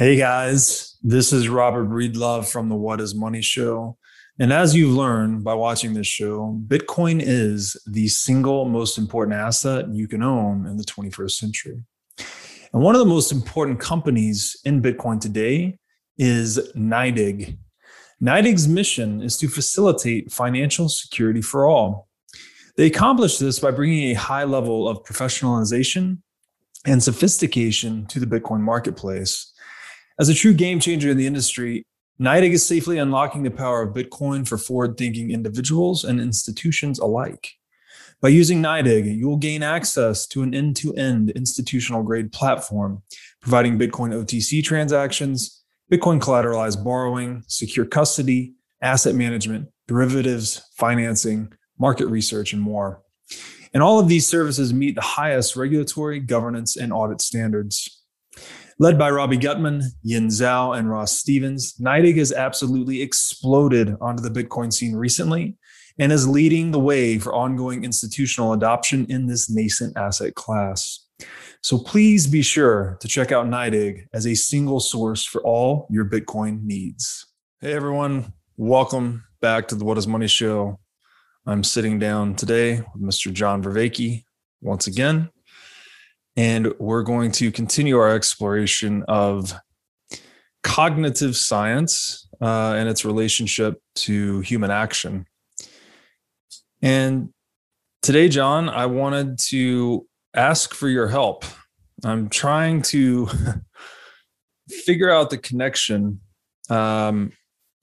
[0.00, 3.98] Hey guys, this is Robert Breedlove from the What is Money Show.
[4.38, 9.92] And as you've learned by watching this show, Bitcoin is the single most important asset
[9.92, 11.84] you can own in the 21st century.
[12.72, 15.76] And one of the most important companies in Bitcoin today
[16.16, 17.58] is NYDIG.
[18.22, 22.08] NYDIG's mission is to facilitate financial security for all.
[22.78, 26.22] They accomplish this by bringing a high level of professionalization
[26.86, 29.52] and sophistication to the Bitcoin marketplace.
[30.20, 31.82] As a true game changer in the industry,
[32.20, 37.54] NYDIG is safely unlocking the power of Bitcoin for forward thinking individuals and institutions alike.
[38.20, 43.02] By using NYDIG, you will gain access to an end to end institutional grade platform,
[43.40, 52.52] providing Bitcoin OTC transactions, Bitcoin collateralized borrowing, secure custody, asset management, derivatives, financing, market research,
[52.52, 53.00] and more.
[53.72, 57.99] And all of these services meet the highest regulatory, governance, and audit standards.
[58.80, 64.30] Led by Robby Gutmann, Yin Zhao, and Ross Stevens, NYDIG has absolutely exploded onto the
[64.30, 65.58] Bitcoin scene recently
[65.98, 71.06] and is leading the way for ongoing institutional adoption in this nascent asset class.
[71.62, 76.06] So please be sure to check out NYDIG as a single source for all your
[76.06, 77.26] Bitcoin needs.
[77.60, 80.80] Hey everyone, welcome back to the What is Money Show.
[81.44, 83.30] I'm sitting down today with Mr.
[83.30, 84.24] John Vervaeke
[84.62, 85.28] once again,
[86.40, 89.52] and we're going to continue our exploration of
[90.62, 95.26] cognitive science uh, and its relationship to human action.
[96.80, 97.28] And
[98.00, 101.44] today, John, I wanted to ask for your help.
[102.04, 103.28] I'm trying to
[104.86, 106.20] figure out the connection
[106.70, 107.32] um,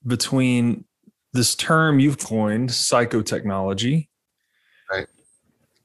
[0.04, 0.84] between
[1.32, 4.08] this term you've coined, psychotechnology,
[4.90, 5.06] right,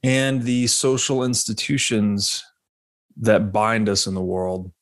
[0.02, 2.42] and the social institutions
[3.18, 4.72] that bind us in the world.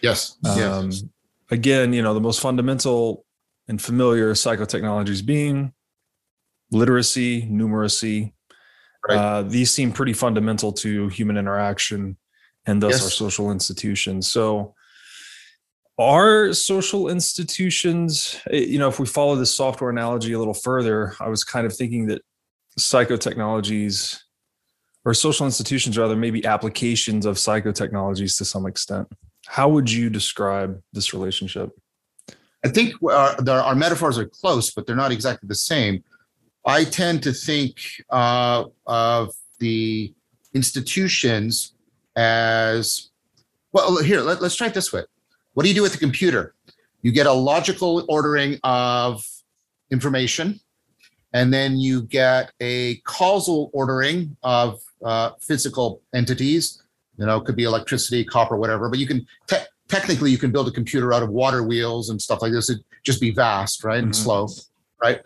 [0.00, 0.36] Yes.
[0.44, 1.04] Um, yes.
[1.50, 3.24] Again, you know, the most fundamental
[3.68, 5.72] and familiar psychotechnologies being
[6.70, 8.32] literacy, numeracy.
[9.08, 9.16] Right.
[9.16, 12.16] Uh, these seem pretty fundamental to human interaction
[12.66, 13.04] and thus yes.
[13.04, 14.28] our social institutions.
[14.28, 14.74] So,
[15.98, 21.14] are social institutions, eh, you know, if we follow this software analogy a little further,
[21.20, 22.22] I was kind of thinking that
[22.78, 24.21] psychotechnologies
[25.04, 29.08] or social institutions, rather, maybe applications of psychotechnologies to some extent.
[29.46, 31.70] How would you describe this relationship?
[32.64, 36.04] I think uh, our metaphors are close, but they're not exactly the same.
[36.64, 37.76] I tend to think
[38.10, 40.14] uh, of the
[40.54, 41.74] institutions
[42.14, 43.10] as
[43.72, 44.00] well.
[44.02, 45.02] Here, let, us try it this way.
[45.54, 46.54] What do you do with a computer?
[47.02, 49.24] You get a logical ordering of
[49.90, 50.60] information,
[51.32, 56.82] and then you get a causal ordering of uh, physical entities.
[57.18, 58.88] You know, it could be electricity, copper, whatever.
[58.88, 59.56] But you can te-
[59.88, 62.70] technically you can build a computer out of water wheels and stuff like this.
[62.70, 64.22] It just be vast, right, and mm-hmm.
[64.22, 64.48] slow,
[65.02, 65.20] right.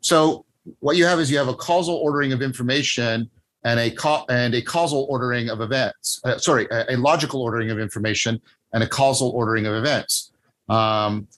[0.00, 0.44] So
[0.80, 3.30] what you have is you have a causal ordering of information
[3.64, 6.20] and a ca- and a causal ordering of events.
[6.24, 8.40] Uh, sorry, a, a, logical ordering of information
[8.72, 10.32] and a causal ordering of events.
[10.68, 11.28] Um,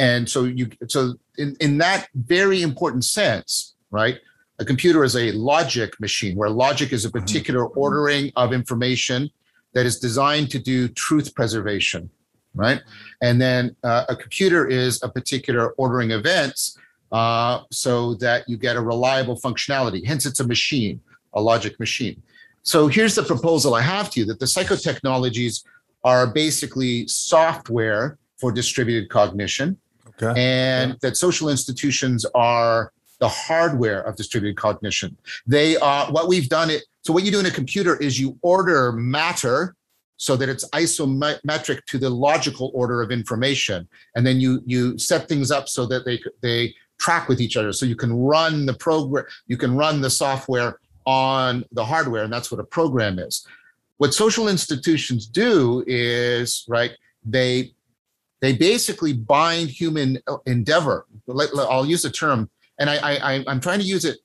[0.00, 4.18] and so you so in, in that very important sense, right?
[4.58, 7.18] A computer is a logic machine where logic is a mm-hmm.
[7.18, 9.30] particular ordering of information
[9.74, 12.10] that is designed to do truth preservation,
[12.54, 12.80] right?
[13.20, 16.78] And then uh, a computer is a particular ordering events
[17.12, 20.04] uh, so that you get a reliable functionality.
[20.04, 21.00] Hence, it's a machine,
[21.34, 22.22] a logic machine.
[22.62, 25.62] So here's the proposal I have to you that the psychotechnologies
[26.04, 29.76] are basically software for distributed cognition,
[30.22, 30.40] okay.
[30.40, 30.96] and yeah.
[31.02, 35.16] that social institutions are the hardware of distributed cognition.
[35.46, 36.84] They are what we've done it.
[37.02, 39.76] So what you do in a computer is you order matter
[40.16, 45.28] so that it's isometric to the logical order of information, and then you you set
[45.28, 47.72] things up so that they they track with each other.
[47.72, 52.32] So you can run the program, you can run the software on the hardware, and
[52.32, 53.46] that's what a program is.
[53.96, 56.92] What social institutions do is right,
[57.24, 57.72] they
[58.40, 61.06] they basically bind human endeavor.
[61.28, 64.18] I'll use the term, and I, I I'm trying to use it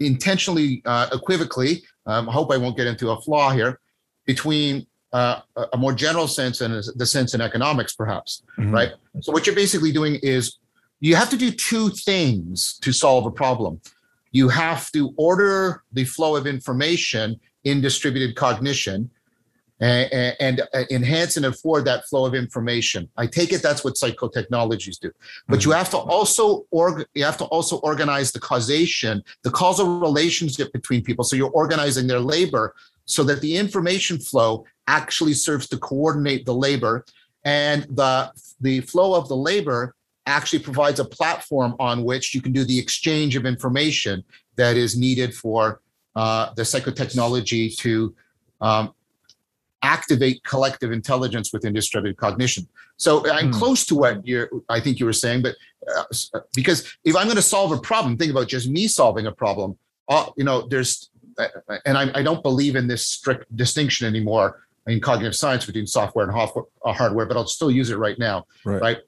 [0.00, 1.82] intentionally uh, equivocally.
[2.06, 3.80] Um, I hope I won't get into a flaw here
[4.26, 5.40] between uh,
[5.72, 8.72] a more general sense and the sense in economics, perhaps, mm-hmm.
[8.72, 8.92] right?
[9.20, 10.58] So what you're basically doing is
[11.00, 13.80] you have to do two things to solve a problem.
[14.30, 19.10] You have to order the flow of information in distributed cognition
[19.82, 23.08] and, and, uh, enhance and afford that flow of information.
[23.16, 25.10] I take it that's what psychotechnologies do.
[25.48, 25.70] But mm-hmm.
[25.70, 30.72] you have to also org- you have to also organize the causation, the causal relationship
[30.72, 31.24] between people.
[31.24, 32.74] So you're organizing their labor
[33.06, 37.04] so that the information flow actually serves to coordinate the labor
[37.44, 38.30] and the
[38.60, 39.94] the flow of the labor
[40.26, 44.22] actually provides a platform on which you can do the exchange of information
[44.54, 45.80] that is needed for
[46.14, 48.14] uh, the psychotechnology to
[48.60, 48.94] um,
[49.82, 52.66] activate collective intelligence within distributed cognition.
[52.96, 53.58] So I'm hmm.
[53.58, 55.56] close to what you're, I think you were saying, but
[55.96, 59.32] uh, because if I'm going to solve a problem, think about just me solving a
[59.32, 59.76] problem.
[60.08, 61.48] Uh, you know, there's, uh,
[61.84, 66.28] and I, I don't believe in this strict distinction anymore in cognitive science between software
[66.28, 68.46] and uh, hardware, but I'll still use it right now.
[68.64, 68.80] Right.
[68.80, 68.98] right?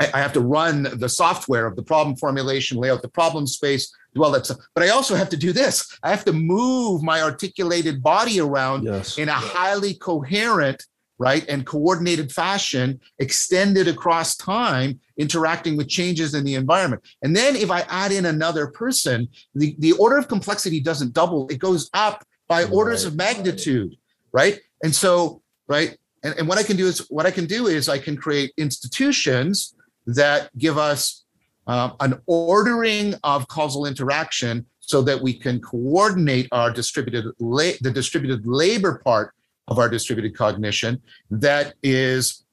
[0.00, 3.94] I, have to run the software of the problem formulation, lay out the problem space,
[4.14, 4.58] do all that stuff.
[4.74, 5.98] But I also have to do this.
[6.02, 9.18] I have to move my articulated body around yes.
[9.18, 10.84] in a highly coherent,
[11.18, 17.02] right, and coordinated fashion, extended across time, interacting with changes in the environment.
[17.22, 21.46] And then if I add in another person, the, the order of complexity doesn't double,
[21.48, 23.94] it goes up by orders of magnitude,
[24.32, 24.58] right?
[24.82, 27.88] And so, right, and, and what I can do is what I can do is
[27.88, 29.74] I can create institutions
[30.06, 31.24] that give us
[31.66, 37.90] uh, an ordering of causal interaction so that we can coordinate our distributed la- the
[37.90, 39.34] distributed labor part
[39.68, 41.00] of our distributed cognition
[41.30, 42.44] that is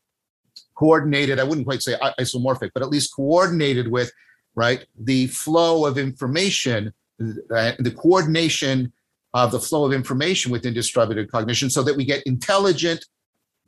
[0.75, 4.11] coordinated i wouldn't quite say isomorphic but at least coordinated with
[4.55, 8.94] right the flow of information uh, the coordination
[9.33, 13.03] of the flow of information within distributed cognition so that we get intelligent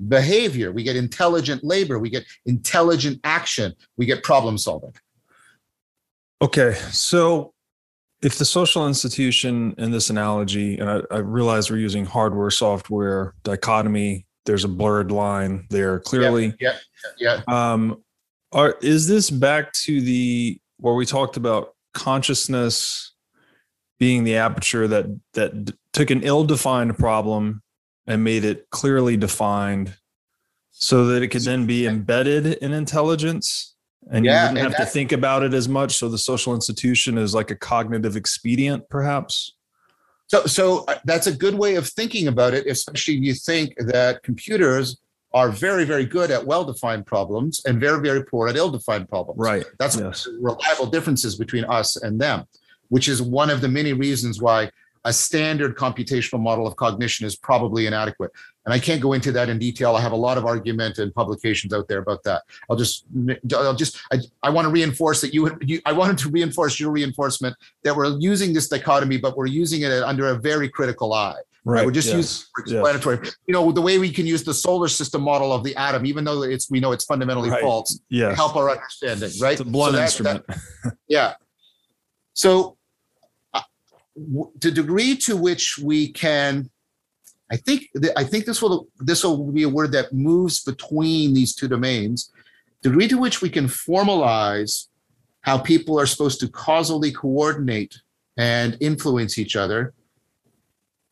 [0.07, 4.93] behavior, we get intelligent labor, we get intelligent action, we get problem solving.
[6.41, 6.73] Okay.
[6.91, 7.53] So
[8.21, 13.33] if the social institution in this analogy, and I, I realize we're using hardware software
[13.43, 16.53] dichotomy, there's a blurred line there clearly.
[16.59, 16.75] Yeah.
[17.17, 17.41] Yeah.
[17.47, 17.71] yeah.
[17.73, 18.03] Um,
[18.51, 23.13] are, is this back to the where we talked about consciousness
[23.99, 27.61] being the aperture that that took an ill-defined problem
[28.09, 29.95] and made it clearly defined
[30.71, 33.75] so that it could then be embedded in intelligence.
[34.11, 35.97] And yeah, you wouldn't have to think about it as much.
[35.97, 39.53] So the social institution is like a cognitive expedient perhaps.
[40.27, 43.75] So so uh, that's a good way of thinking about it especially if you think
[43.77, 44.97] that computers
[45.33, 49.39] are very very good at well-defined problems and very very poor at ill-defined problems.
[49.39, 49.65] Right.
[49.77, 50.27] That's yes.
[50.39, 52.45] reliable differences between us and them
[52.87, 54.71] which is one of the many reasons why
[55.09, 58.31] a standard computational model of cognition is probably inadequate.
[58.65, 59.95] And I can't go into that in detail.
[59.95, 62.43] I have a lot of argument and publications out there about that.
[62.69, 63.05] I'll just,
[63.55, 66.91] I'll just, I, I want to reinforce that you, you, I wanted to reinforce your
[66.91, 71.39] reinforcement that we're using this dichotomy, but we're using it under a very critical eye.
[71.65, 71.83] Right.
[71.83, 72.15] We're just yes.
[72.15, 73.19] using explanatory.
[73.23, 73.35] Yes.
[73.47, 76.23] You know, the way we can use the solar system model of the atom, even
[76.23, 77.61] though it's we know it's fundamentally right.
[77.61, 79.31] false, yeah, help our understanding.
[79.41, 79.53] Right.
[79.53, 80.47] It's a blunt so that, instrument.
[80.47, 81.33] That, yeah.
[82.33, 82.77] So
[84.59, 86.69] the degree to which we can
[87.51, 91.55] I think I think this will this will be a word that moves between these
[91.55, 92.31] two domains.
[92.81, 94.87] The degree to which we can formalize
[95.41, 97.99] how people are supposed to causally coordinate
[98.37, 99.93] and influence each other,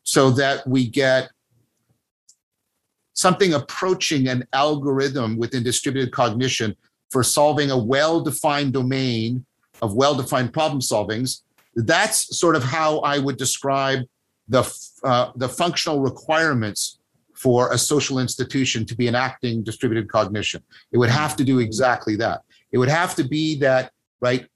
[0.03, 1.29] so that we get
[3.13, 6.75] something approaching an algorithm within distributed cognition
[7.09, 9.43] for solving a well-defined domain
[9.81, 11.41] of well-defined problem solvings
[11.85, 13.99] that's sort of how I would describe
[14.47, 14.63] the
[15.03, 16.99] uh, the functional requirements
[17.35, 20.63] for a social institution to be enacting distributed cognition.
[20.91, 22.41] It would have to do exactly that.
[22.71, 23.91] It would have to be that
[24.21, 24.47] right.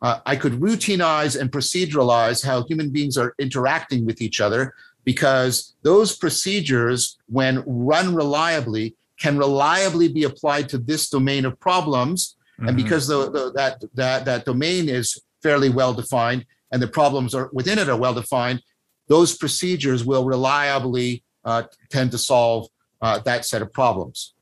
[0.00, 4.74] Uh, I could routinize and proceduralize how human beings are interacting with each other
[5.04, 12.36] because those procedures, when run reliably, can reliably be applied to this domain of problems.
[12.58, 12.68] Mm-hmm.
[12.68, 17.34] And because the, the, that, that, that domain is fairly well defined, and the problems
[17.34, 18.62] are within it are well defined,
[19.08, 22.68] those procedures will reliably uh, tend to solve
[23.02, 24.34] uh, that set of problems.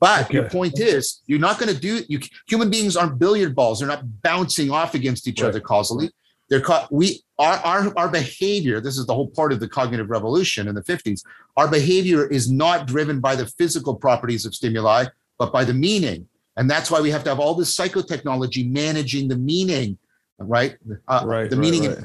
[0.00, 0.34] But okay.
[0.34, 2.20] your point is, you're not going to do you.
[2.48, 5.48] Human beings aren't billiard balls; they're not bouncing off against each right.
[5.48, 6.10] other causally.
[6.50, 8.80] They're ca- we our, our our behavior.
[8.80, 11.22] This is the whole part of the cognitive revolution in the 50s.
[11.56, 15.06] Our behavior is not driven by the physical properties of stimuli,
[15.38, 16.28] but by the meaning.
[16.56, 19.98] And that's why we have to have all this psychotechnology managing the meaning
[20.38, 20.76] right?
[21.08, 22.04] Uh, right the meaning right.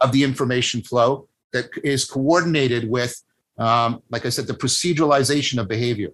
[0.00, 3.22] of the information flow that is coordinated with,
[3.58, 6.10] um, like I said, the proceduralization of behavior.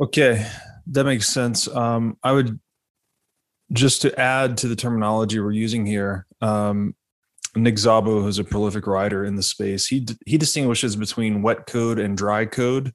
[0.00, 0.46] Okay,
[0.86, 1.68] that makes sense.
[1.68, 2.58] Um, I would
[3.72, 6.26] just to add to the terminology we're using here.
[6.40, 6.94] Um,
[7.54, 11.98] Nick Szabo, who's a prolific writer in the space, he he distinguishes between wet code
[11.98, 12.94] and dry code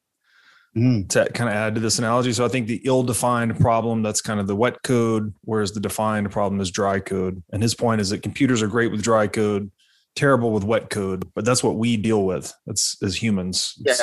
[0.77, 1.09] mm.
[1.09, 2.31] to kind of add to this analogy.
[2.33, 6.31] So I think the ill-defined problem that's kind of the wet code, whereas the defined
[6.31, 7.41] problem is dry code.
[7.51, 9.71] And his point is that computers are great with dry code,
[10.15, 12.53] terrible with wet code, but that's what we deal with.
[12.65, 13.73] That's as humans.
[13.85, 13.95] Yeah.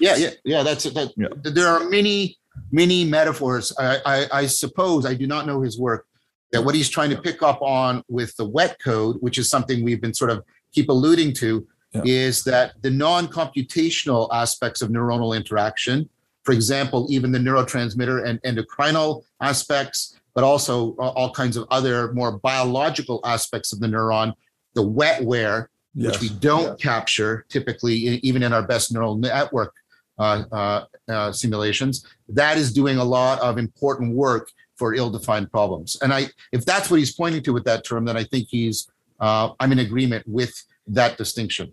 [0.00, 0.62] Yeah, yeah, yeah.
[0.64, 1.12] That's that.
[1.16, 1.28] Yeah.
[1.42, 2.36] There are many,
[2.72, 3.72] many metaphors.
[3.78, 6.06] I, I, I suppose I do not know his work.
[6.50, 9.84] That what he's trying to pick up on with the wet code, which is something
[9.84, 12.02] we've been sort of keep alluding to, Yeah.
[12.04, 16.08] is that the non-computational aspects of neuronal interaction,
[16.44, 22.38] for example, even the neurotransmitter and endocrinal aspects, but also all kinds of other more
[22.38, 24.32] biological aspects of the neuron,
[24.74, 26.20] the wetware, which Yes.
[26.20, 29.72] we don't capture typically, even in our best neural network
[30.18, 32.04] uh, uh, uh, simulations.
[32.28, 35.96] That is doing a lot of important work for ill-defined problems.
[36.02, 38.90] And I, if that's what he's pointing to with that term, then I think he's,
[39.20, 40.52] uh, I'm in agreement with
[40.88, 41.72] that distinction.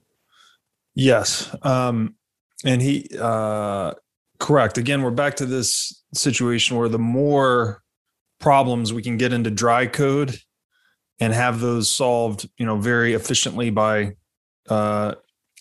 [0.94, 1.54] Yes.
[1.63, 2.16] Um,
[2.63, 3.94] and he, uh,
[4.41, 4.77] correct.
[4.79, 7.83] Again, we're back to this situation where the more
[8.39, 10.36] problems we can get into dry code
[11.19, 14.13] and have those solved, you know, very efficiently by
[14.67, 15.13] uh,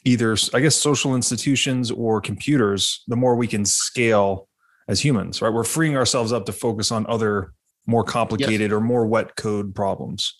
[0.04, 4.48] either, I guess, social institutions or computers, the more we can scale
[4.88, 5.52] as humans, right?
[5.52, 7.52] We're freeing ourselves up to focus on other
[7.86, 10.34] more complicated or more wet code problems.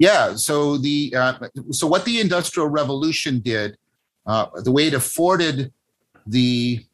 [0.00, 0.34] Yeah.
[0.34, 1.38] So the uh,
[1.70, 3.78] so what the Industrial Revolution did,
[4.26, 5.72] uh, the way it afforded
[6.26, 6.84] the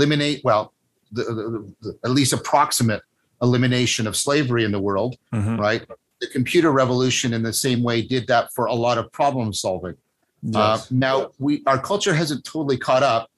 [0.00, 0.72] eliminate well,
[1.12, 3.02] the, the, the at least approximate
[3.42, 5.58] elimination of slavery in the world, Mhm.
[5.58, 5.84] right?
[6.20, 9.94] The computer revolution, in the same way, did that for a lot of problem solving.
[10.54, 13.28] Uh, now, we our culture hasn't totally caught up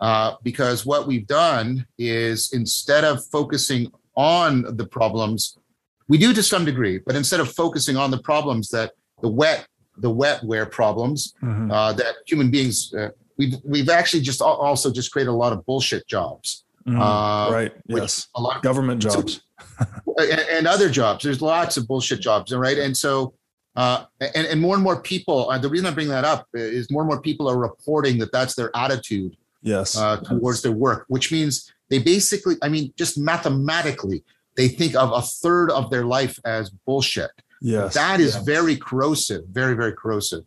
[0.00, 5.58] uh, because what we've done is instead of focusing on the problems,
[6.08, 9.66] we do to some degree, but instead of focusing on the problems that the wet
[10.00, 11.72] the wetware problems Mhm.
[11.72, 15.64] uh, that human beings uh, we've we've actually just also just created a lot of
[15.64, 16.64] bullshit jobs.
[16.86, 16.96] Mhm.
[16.98, 17.72] Uh, right.
[17.86, 18.28] Yes.
[18.34, 19.42] a lot of Government so- jobs.
[20.18, 21.24] and, and other jobs.
[21.24, 22.78] There's lots of bullshit jobs, right?
[22.78, 23.34] And so,
[23.76, 25.50] uh, and, and more and more people.
[25.50, 28.32] Uh, the reason I bring that up is more and more people are reporting that
[28.32, 29.96] that's their attitude Yes.
[29.96, 34.24] uh, towards their work, which means they basically, I mean, just mathematically,
[34.56, 37.30] they think of a third of their life as bullshit.
[37.60, 37.94] yes.
[37.94, 38.44] That is Yes.
[38.44, 40.44] very corrosive, very, very corrosive.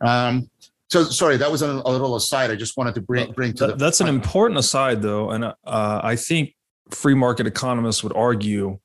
[0.00, 0.50] Um,
[0.90, 2.50] so sorry, that was a, a little aside.
[2.50, 3.84] I just wanted to bring bring to That- the.
[3.84, 6.54] that's an important aside, though, and uh, I think
[6.90, 8.78] free market economists would argue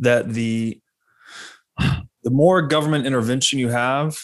[0.00, 0.80] that the
[1.78, 4.18] the more government intervention you have,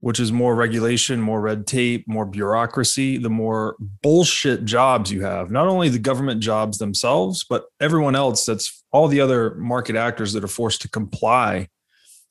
[0.00, 5.50] which is more regulation, more red tape, more bureaucracy, the more bullshit jobs you have.
[5.50, 8.46] Not only the government jobs themselves, but everyone else.
[8.46, 11.68] That's all the other market actors that are forced to comply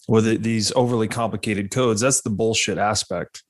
[0.08, 2.02] with these overly complicated codes.
[2.02, 3.44] That's the bullshit aspect.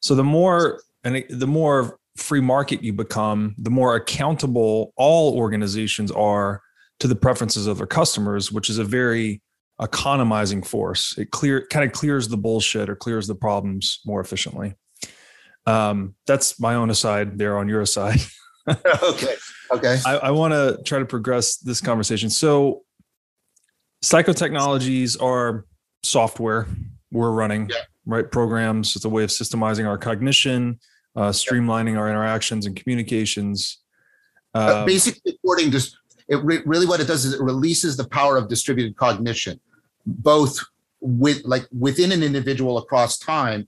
[0.00, 6.10] So the more and the more free market you become, the more accountable all organizations
[6.10, 6.62] are
[7.00, 9.42] to the preferences of their customers, which is a very
[9.80, 11.16] economizing force.
[11.16, 14.74] It clear kind of clears the bullshit or clears the problems more efficiently.
[15.66, 18.20] Um, that's my own aside there on your side.
[18.68, 19.34] okay.
[19.70, 19.98] Okay.
[20.04, 22.28] I, I want to try to progress this conversation.
[22.28, 22.82] So,
[24.04, 25.64] psychotechnologies are
[26.02, 26.66] software
[27.10, 27.76] we're running, Yeah.
[28.06, 28.30] right?
[28.30, 28.96] Programs.
[28.96, 30.78] It's a way of systemizing our cognition,
[31.16, 33.78] uh, streamlining our interactions and communications.
[34.54, 35.80] Uh, Um, basically, according to
[36.28, 39.58] it, re- really what it does is it releases the power of distributed cognition,
[40.06, 40.58] both
[41.00, 43.66] with like within an individual across time,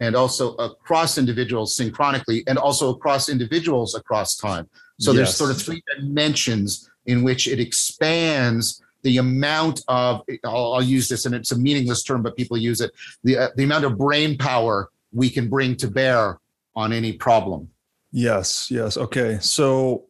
[0.00, 4.68] and also across individuals synchronically, and also across individuals across time.
[5.00, 10.22] So there's sort of three dimensions in which it expands the amount of.
[10.44, 12.90] I'll, I'll use this, and it's a meaningless term, but people use it.
[13.24, 14.76] The uh, the amount of brain power
[15.12, 16.38] we can bring to bear
[16.74, 17.60] on any problem.
[18.12, 18.96] Yes, yes.
[18.96, 19.38] Okay.
[19.40, 20.04] So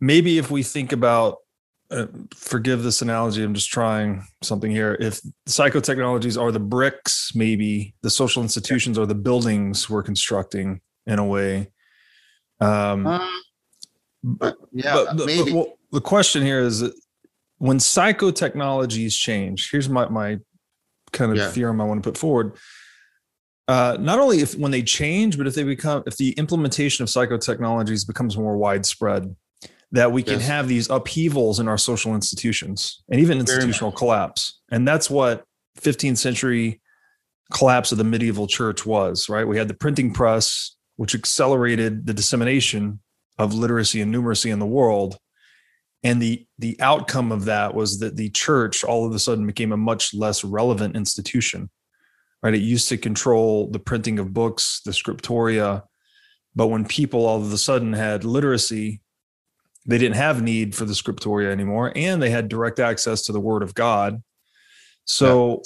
[0.00, 1.38] maybe if we think about,
[1.90, 4.96] uh, forgive this analogy, I'm just trying something here.
[5.00, 11.18] If psychotechnologies are the bricks, maybe the social institutions are the buildings we're constructing in
[11.18, 11.70] a way.
[12.60, 13.26] Um, Uh,
[14.22, 15.44] but yeah, but the, maybe.
[15.44, 16.82] but well, the question here is
[17.58, 20.38] when psychotechnologies change, here's my, my
[21.12, 21.50] kind of Yeah.
[21.50, 22.56] theorem I want to put forward.
[23.66, 27.08] Uh, not only if when they change, but if they become if the implementation of
[27.10, 29.34] psychotechnologies becomes more widespread,
[29.92, 30.48] that we can Yes.
[30.48, 34.60] have these upheavals in our social institutions and even institutional collapse.
[34.70, 35.44] And that's what
[35.80, 36.80] 15th century
[37.52, 39.46] collapse of the medieval church was, right?
[39.48, 43.00] We had the printing press, which accelerated the dissemination
[43.38, 45.16] of literacy and numeracy in the world.
[46.04, 49.72] And the the outcome of that was that the church all of a sudden became
[49.72, 51.70] a much less relevant institution.
[52.42, 52.54] Right.
[52.54, 55.82] It used to control the printing of books, the scriptoria.
[56.54, 59.00] But when people all of a sudden had literacy,
[59.86, 63.40] they didn't have need for the scriptoria anymore, and they had direct access to the
[63.40, 64.22] word of God.
[65.04, 65.62] So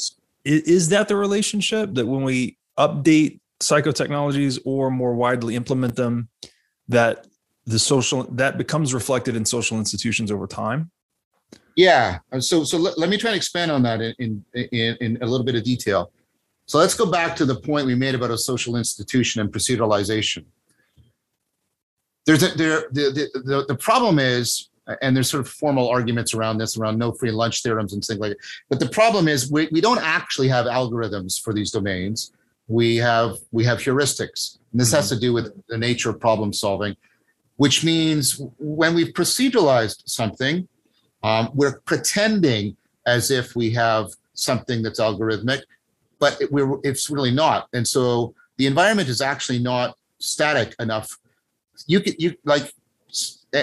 [0.47, 6.29] i- is that the relationship that when we update psychotechnologies or more widely implement them,
[6.89, 7.27] that
[7.67, 10.91] the social that becomes reflected in social institutions over time.
[11.77, 12.19] Yeah.
[12.31, 15.27] Uh, so so let, let me try and expand on that in, in in a
[15.27, 16.13] little bit of detail.
[16.67, 20.45] So let's go back to the point we made about a social institution and proceduralization.
[22.27, 24.69] There's a, there the, the the the problem is
[25.01, 28.21] and there's sort of formal arguments around this around no free lunch theorems and things
[28.21, 28.39] like that.
[28.69, 32.33] But the problem is we, we don't actually have algorithms for these domains.
[32.69, 34.59] We have we have heuristics.
[34.73, 35.15] And this has mm-hmm.
[35.15, 36.97] to do with the nature of problem solving,
[37.63, 40.67] which means when we've proceduralized something,
[41.23, 42.77] um, we're pretending
[43.07, 45.61] as if we have something that's algorithmic,
[46.19, 47.69] but it, we're, it's really not.
[47.73, 51.17] And so the environment is actually not static enough.
[51.87, 52.65] You can you like,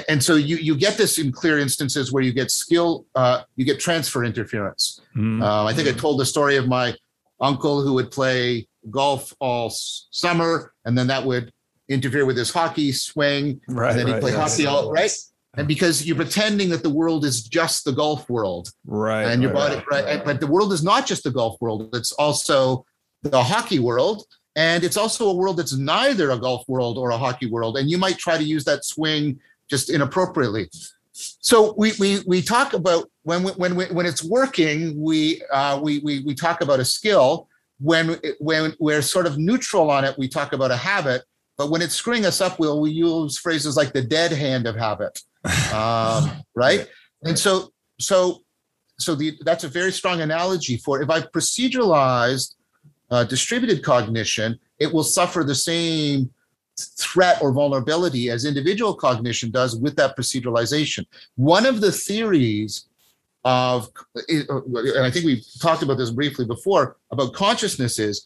[0.08, 3.66] and so you you get this in clear instances where you get skill, uh, you
[3.66, 5.02] get transfer interference.
[5.14, 5.44] Mm-hmm.
[5.44, 6.96] Uh, I think I told the story of my
[7.42, 11.52] uncle who would play golf all summer, and then that would
[11.90, 13.60] interfere with his hockey swing.
[13.68, 13.92] Right.
[13.92, 14.52] And then right, play yes.
[14.52, 15.12] hockey all right.
[15.58, 19.24] And because you're pretending that the world is just the golf world, right?
[19.24, 20.26] And your right, body, right, right?
[20.26, 22.86] But the world is not just the golf world; it's also
[23.24, 27.18] the hockey world, and it's also a world that's neither a golf world or a
[27.18, 27.78] hockey world.
[27.78, 30.70] And you might try to use that swing just inappropriately.
[31.12, 36.22] So we we we talk about when when when it's working, we uh, we we
[36.22, 37.48] we talk about a skill.
[37.80, 41.24] When when we're sort of neutral on it, we talk about a habit.
[41.60, 44.78] But when it's screwing us up, we'll we use phrases like the dead hand of
[44.78, 45.22] habit
[45.74, 46.88] um, right?
[47.24, 48.44] And so, so,
[48.98, 52.56] so the, that's a very strong analogy for if I've proceduralized
[53.12, 56.32] uh, distributed cognition, it will suffer the same
[56.78, 61.06] threat or vulnerability as individual cognition does with that proceduralization.
[61.36, 62.86] One of the theories
[63.44, 63.90] of,
[64.30, 68.26] and I think we've talked about this briefly before, about consciousness is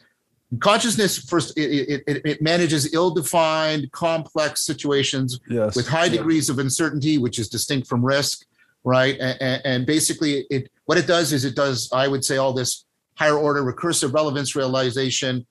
[0.59, 5.75] consciousness first it, it, it manages ill-defined complex situations yes.
[5.75, 8.45] with high degrees of uncertainty which is distinct from risk
[8.85, 9.17] right?
[9.19, 12.85] And, and, basically it what it does is it does i would say all this
[13.15, 15.45] higher order recursive relevance realization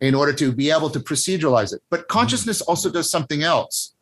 [0.00, 1.82] in order to be able to proceduralize it.
[1.90, 2.18] But mm-hmm.
[2.18, 3.94] consciousness also does something else.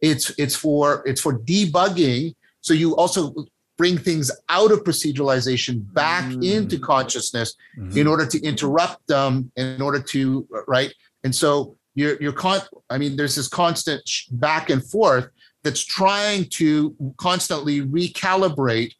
[0.00, 2.34] It's it's for it's for debugging.
[2.60, 3.34] So you also
[3.82, 6.48] bring things out of proceduralization back mm.
[6.54, 7.98] into consciousness mm-hmm.
[7.98, 10.94] in order to interrupt them in order to right?
[11.24, 14.02] And so you're you're con i mean there's this constant
[14.48, 15.26] back and forth
[15.64, 18.92] that's trying to constantly recalibrate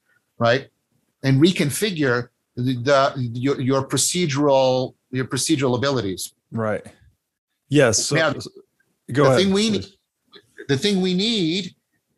[0.47, 0.65] right?
[1.23, 2.19] And reconfigure
[2.57, 6.35] the, the your, your procedural your procedural abilities.
[6.51, 6.85] Right.
[7.69, 9.87] Yes so, now, go the ahead thing we need
[10.73, 11.65] the thing we need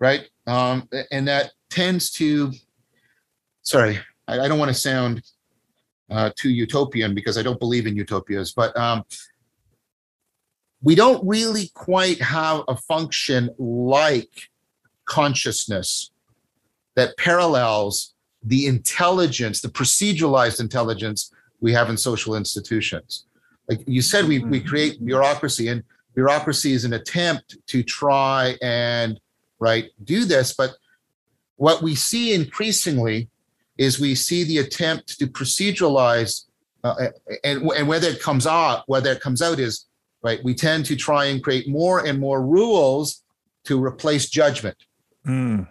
[0.06, 1.44] right um and that
[1.74, 2.52] tends to,
[3.62, 5.22] sorry, I, I don't want to sound
[6.08, 9.02] uh, too utopian because I don't believe in utopias, but um,
[10.80, 14.50] we don't really quite have a function like
[15.04, 16.12] consciousness
[16.94, 23.26] that parallels the intelligence, the proceduralized intelligence we have in social institutions.
[23.68, 25.82] Like you said, we, we create bureaucracy, and
[26.14, 29.18] bureaucracy is an attempt to try and
[29.58, 30.70] right do this, but
[31.56, 33.28] what we see increasingly
[33.78, 36.44] is we see the attempt to proceduralize,
[36.84, 37.08] uh,
[37.42, 39.86] and, and whether it comes out, whether it comes out is
[40.22, 40.42] right.
[40.44, 43.22] We tend to try and create more and more rules
[43.64, 44.76] to replace judgment.
[45.26, 45.68] Mm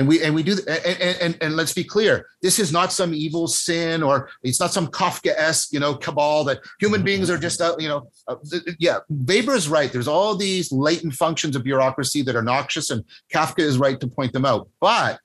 [0.00, 3.12] and we and we do and, and and let's be clear this is not some
[3.12, 7.60] evil sin or it's not some kafka-esque you know cabal that human beings are just
[7.60, 8.36] out you know uh,
[8.78, 9.92] yeah weber is right.
[9.92, 14.08] There's all these latent functions of bureaucracy that are noxious and kafka is right to
[14.08, 14.70] point them out.
[14.80, 15.20] But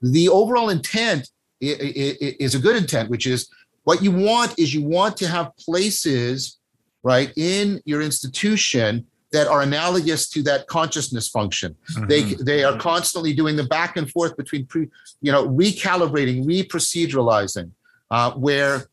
[0.00, 3.48] the overall intent is a good intent which is
[3.84, 6.58] what you want is you want to have places
[7.04, 11.74] right in your institution that are analogous to that consciousness function.
[11.92, 12.06] Mm-hmm.
[12.06, 14.88] They they are constantly doing the back and forth between pre,
[15.20, 17.70] you know recalibrating, reproceduralizing,
[18.10, 18.86] uh, where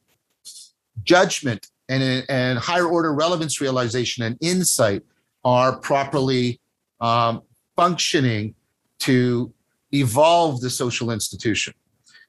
[1.04, 5.04] judgment and and higher order relevance realization and insight
[5.44, 6.60] are properly
[7.02, 7.42] um,
[7.76, 8.56] functioning
[9.00, 9.54] to
[9.92, 11.74] evolve the social institution.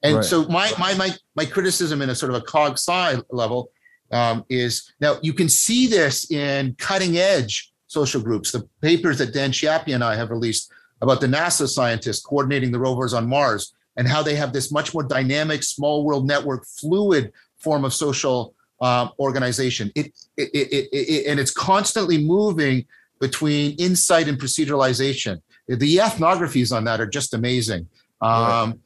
[0.03, 0.25] And right.
[0.25, 3.71] so my my my my criticism in a sort of a cog sci level
[4.11, 8.51] um, is now you can see this in cutting edge social groups.
[8.51, 12.79] The papers that Dan Chiappe and I have released about the NASA scientists coordinating the
[12.79, 17.33] rovers on Mars and how they have this much more dynamic, small world network, fluid
[17.57, 19.91] form of social um, organization.
[19.93, 22.85] It, it, it, it, and it's constantly moving
[23.19, 25.41] between insight and proceduralization.
[25.67, 27.89] The ethnographies on that are just amazing.
[28.21, 28.79] Um,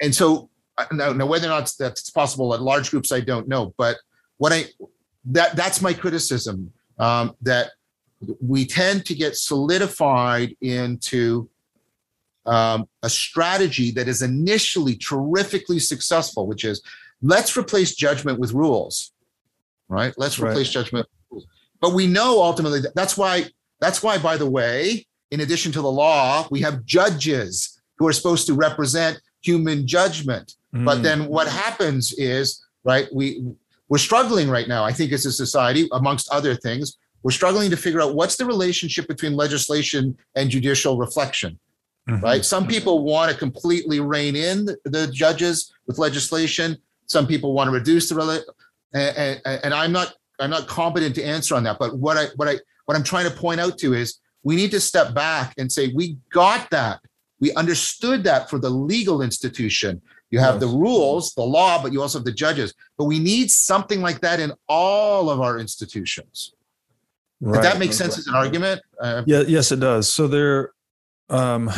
[0.00, 3.46] and so uh, now, now, whether or not that's possible at large groups, I don't
[3.46, 3.72] know.
[3.76, 3.98] But
[4.38, 4.64] what I
[5.26, 7.72] that that's my criticism um, that
[8.40, 11.48] we tend to get solidified into
[12.46, 16.82] um, a strategy that is initially terrifically successful, which is
[17.22, 19.12] let's replace judgment with rules,
[19.88, 20.12] right?
[20.16, 20.50] Let's Right.
[20.50, 21.06] replace judgment.
[21.30, 21.46] with rules.
[21.80, 23.46] But we know ultimately that that's why
[23.80, 28.12] that's why, by the way, in addition to the law, we have judges who are
[28.12, 30.54] supposed to represent human judgment.
[30.72, 31.02] But Mm.
[31.02, 33.44] then what happens is, right, we
[33.88, 37.76] we're struggling right now, I think as a society, amongst other things, we're struggling to
[37.76, 41.58] figure out what's the relationship between legislation and judicial reflection,
[42.08, 42.22] Mhm.
[42.22, 42.44] right?
[42.44, 46.76] Some people want to completely rein in the judges with legislation.
[47.06, 48.42] Some people want to reduce the rela-
[48.92, 51.78] and, and, and I'm not I'm not competent to answer on that.
[51.78, 54.72] But what I what I what I'm trying to point out to is we need
[54.72, 56.98] to step back and say we got that.
[57.38, 60.02] We understood that for the legal institution.
[60.30, 62.72] You have the rules, the law, but you also have the judges.
[62.98, 66.54] But we need something like that in all of our institutions.
[67.44, 67.62] Right.
[67.62, 68.80] that makes sense as an argument.
[69.00, 70.08] Uh, Yeah, yes, it does.
[70.08, 70.70] So there,
[71.28, 71.70] um,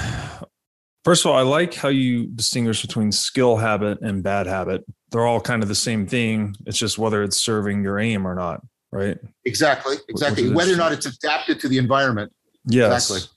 [1.04, 4.84] first of all, I like how you distinguish between skill habit and bad habit.
[5.10, 6.54] They're all kind of the same thing.
[6.66, 8.60] It's just whether it's serving your aim or not,
[8.92, 9.16] right?
[9.44, 10.50] exactly, exactly.
[10.52, 12.32] Whether or not it's adapted to the environment.
[12.66, 13.10] Yes.
[13.10, 13.30] Exactly.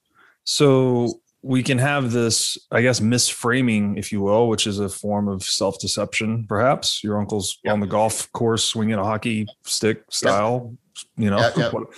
[0.43, 5.27] So we can have this, I guess, misframing, if you will, which is a form
[5.27, 7.03] of self deception, perhaps.
[7.03, 7.73] Your uncle's Yeah.
[7.73, 10.75] on the golf course swinging a hockey stick style,
[11.17, 11.85] you know.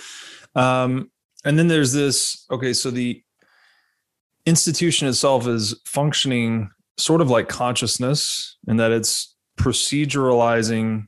[0.56, 1.12] Um,
[1.44, 3.22] and then there's this okay, so the
[4.46, 11.06] institution itself is functioning sort of like consciousness in that it's proceduralizing,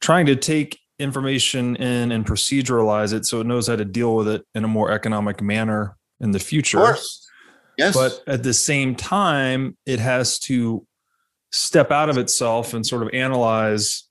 [0.00, 4.28] trying to take information in and proceduralize it so it knows how to deal with
[4.28, 6.78] it in a more economic manner in the future.
[7.76, 7.94] Yes.
[7.94, 10.84] But at the same time, it has to
[11.52, 14.07] step out of itself and sort of analyze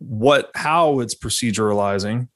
[0.00, 2.28] what how it's proceduralizing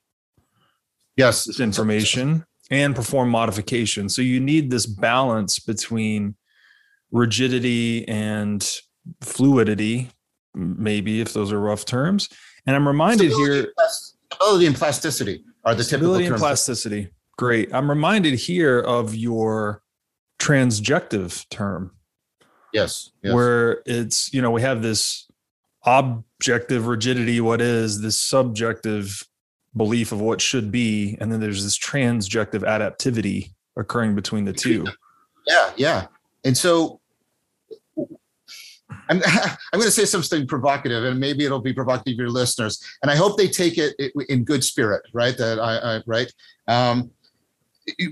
[1.16, 1.44] yes.
[1.44, 4.08] this information and perform modification.
[4.08, 6.36] So you need this balance between
[7.10, 8.66] rigidity and
[9.20, 10.10] fluidity,
[10.54, 12.28] maybe if those are rough terms.
[12.66, 13.72] And I'm reminded Stability here
[14.32, 17.08] Stability and plasticity are the typical stability and plasticity.
[17.36, 17.74] Great.
[17.74, 19.82] I'm reminded here of your
[20.40, 21.92] transjective term
[22.72, 23.10] yes.
[23.22, 23.32] yes.
[23.32, 25.26] where it's you know we have this
[25.86, 29.22] objective rigidity what is this subjective
[29.76, 34.84] belief of what should be and then there's this transjective adaptivity occurring between the two
[35.46, 36.06] Yeah, yeah.
[36.44, 37.00] And so
[39.08, 42.82] I'm, I'm going to say something provocative, and maybe it'll be provocative to your listeners.
[43.02, 43.94] And I hope they take it
[44.28, 45.36] in good spirit, right?
[45.36, 46.32] That I, I right.
[46.68, 47.10] Um,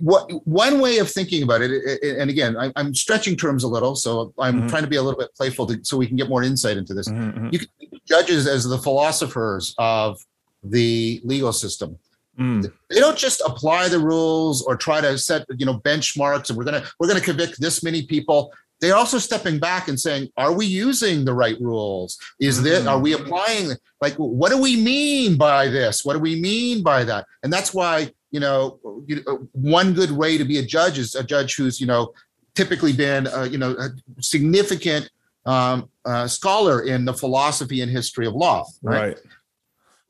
[0.00, 3.96] what one way of thinking about it, and again, I, I'm stretching terms a little,
[3.96, 4.68] so I'm Mhm.
[4.68, 6.94] trying to be a little bit playful, to, so we can get more insight into
[6.94, 7.08] this.
[7.08, 7.52] Mhm, mhm.
[7.52, 10.20] You can think of judges as the philosophers of
[10.62, 11.98] the legal system.
[12.38, 16.56] Mm, they don't just apply the rules or try to set you know benchmarks and
[16.56, 18.52] we're gonna we're gonna convict this many people.
[18.80, 22.18] They're also stepping back and saying are we using the right rules?
[22.40, 26.04] Is this are we applying like what do we mean by this?
[26.06, 27.26] What do we mean by that?
[27.42, 31.14] And that's why you know you, uh, one good way to be a judge is
[31.14, 32.12] a judge who's you know
[32.54, 33.90] typically been uh, you know a
[34.20, 35.08] significant
[35.46, 39.16] um, uh, scholar in the philosophy and history of law right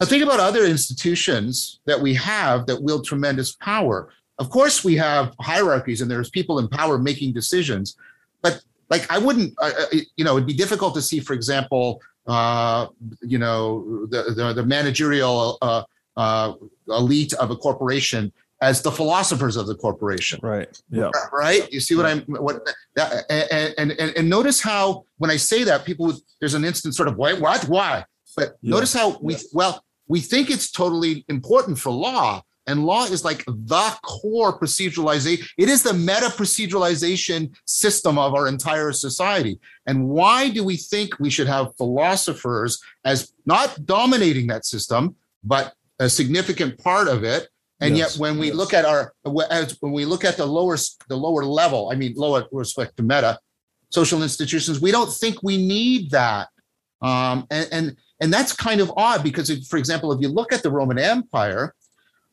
[0.02, 4.08] now think about other institutions that we have that wield tremendous power.
[4.38, 7.96] Of course, we have hierarchies and there's people in power making decisions,
[8.42, 9.70] but like I wouldn't, uh,
[10.16, 12.88] you know, it'd be difficult to see, for example, uh,
[13.20, 15.84] you know, the the, the managerial uh,
[16.16, 16.54] uh,
[16.88, 20.38] elite of a corporation as the philosophers of the corporation.
[20.42, 21.10] Right yeah.
[21.32, 21.70] Right?
[21.72, 25.64] You see what I'm what that, and, and and and notice how when I say
[25.64, 27.64] that people would, there's an instant sort of why what?
[27.64, 28.04] Why?
[28.36, 28.70] But Yeah.
[28.76, 33.44] notice how we well we think it's totally important for law and law is like
[33.46, 39.58] the core proceduralization it is the meta proceduralization system of our entire society.
[39.86, 45.74] And why do we think we should have philosophers as not dominating that system but
[45.98, 47.48] a significant part of it.
[47.80, 48.56] And Yes, yet when we yes.
[48.56, 49.12] look at our
[49.50, 50.76] as when we look at the lower
[51.08, 53.40] the lower level i mean lower respect to meta
[53.90, 56.48] social institutions we don't think we need that.
[57.00, 60.52] Um, and and and that's kind of odd because if, for example if you look
[60.52, 61.74] at the roman empire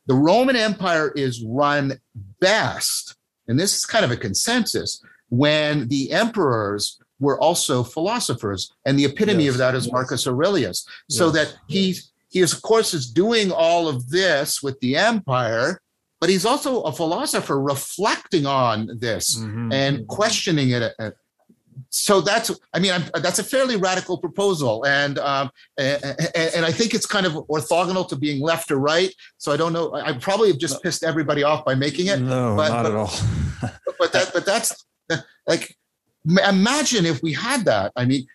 [0.05, 1.99] the roman empire is run
[2.39, 3.15] best
[3.47, 9.05] and this is kind of a consensus when the emperors were also philosophers and the
[9.05, 10.87] epitome Yes, of that is marcus aurelius.
[11.09, 11.97] So that he
[12.29, 15.81] he is of course is doing all of this with the empire
[16.19, 19.73] but he's also a philosopher reflecting on this Mhm.
[19.73, 21.11] and questioning it uh,
[21.89, 26.03] so that's I mean I'm, that's a fairly radical proposal, and, um, and
[26.55, 29.13] and I think it's kind of orthogonal to being left or right.
[29.37, 29.93] So I don't know.
[29.93, 32.19] I probably have just pissed everybody off by making it.
[32.19, 33.13] No, but, not but, at all.
[33.99, 34.85] but that but that's
[35.47, 35.75] like
[36.27, 37.91] imagine if we had that.
[37.95, 38.27] I mean.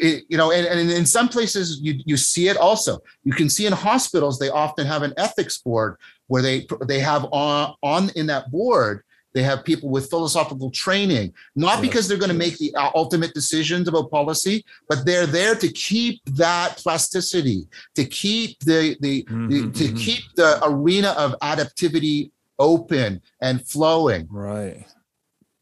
[0.00, 2.98] It, you know, and, and in some places you you see it also.
[3.24, 5.96] You can see in hospitals they often have an ethics board
[6.28, 11.32] where they they have on on in that board they have people with philosophical training,
[11.54, 15.54] not because they're going to make the uh, ultimate decisions about policy, but they're there
[15.54, 19.96] to keep that plasticity, to keep the the, mm-hmm, the to mm-hmm.
[19.96, 24.26] keep the arena of adaptivity open and flowing.
[24.30, 24.84] Right.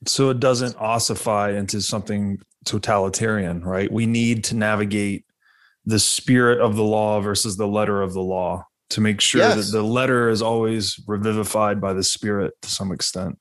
[0.06, 3.90] So it doesn't ossify into something totalitarian, right?
[3.90, 5.24] We need to navigate
[5.84, 9.56] the spirit of the law versus the letter of the law to make sure yes.
[9.56, 13.38] that the letter is always revivified by the spirit to some extent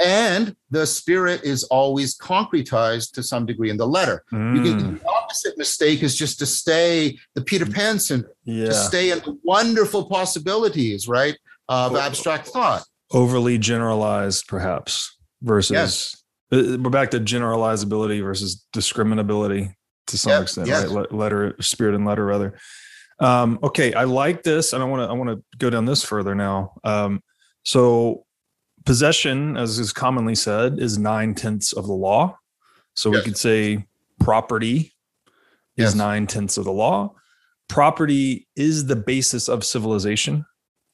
[0.00, 4.24] and the spirit is always concretized to some degree in the letter.
[4.32, 4.56] Mm.
[4.56, 5.00] You can, mm.
[5.00, 8.66] the opposite mistake is just to stay the Peter Pan syndrome, yeah.
[8.66, 11.36] to stay in the wonderful possibilities, right,
[11.68, 12.84] of abstract thought.
[13.12, 16.17] Overly generalized, perhaps, versus yes.
[16.50, 19.74] Uh, we're back to generalizability versus discriminability
[20.06, 20.42] to some yep.
[20.42, 20.86] extent, yes.
[20.86, 21.12] right?
[21.12, 22.58] Letter, spirit, and letter, rather.
[23.20, 26.04] Um, okay, I like this, and I want to I want to go down this
[26.04, 26.74] further now.
[26.84, 27.22] Um,
[27.64, 28.24] so
[28.86, 32.38] possession, as is commonly said, is nine tenths of the law.
[32.94, 33.18] So yes.
[33.18, 33.86] we could say
[34.20, 34.94] property
[35.76, 35.90] yes.
[35.90, 37.14] is nine tenths of the law.
[37.68, 40.46] Property is the basis of civilization,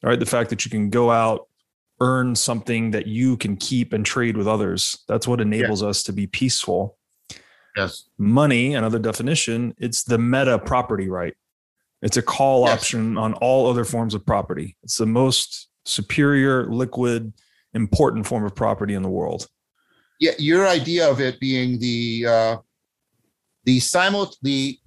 [0.03, 0.19] right?
[0.19, 1.47] The fact that you can go out,
[2.01, 5.03] earn something that you can keep and trade with others.
[5.07, 5.89] That's what enables yes.
[5.89, 6.97] us to be peaceful.
[7.75, 8.09] Yes.
[8.17, 11.33] Money, another definition, it's the meta property right.
[12.01, 14.77] It's a call option on all other forms of property.
[14.83, 17.33] It's the most superior, liquid,
[17.73, 19.47] important form of property in the world.
[20.19, 22.57] Yeah, your idea of it being the uh,
[23.65, 24.79] the simul the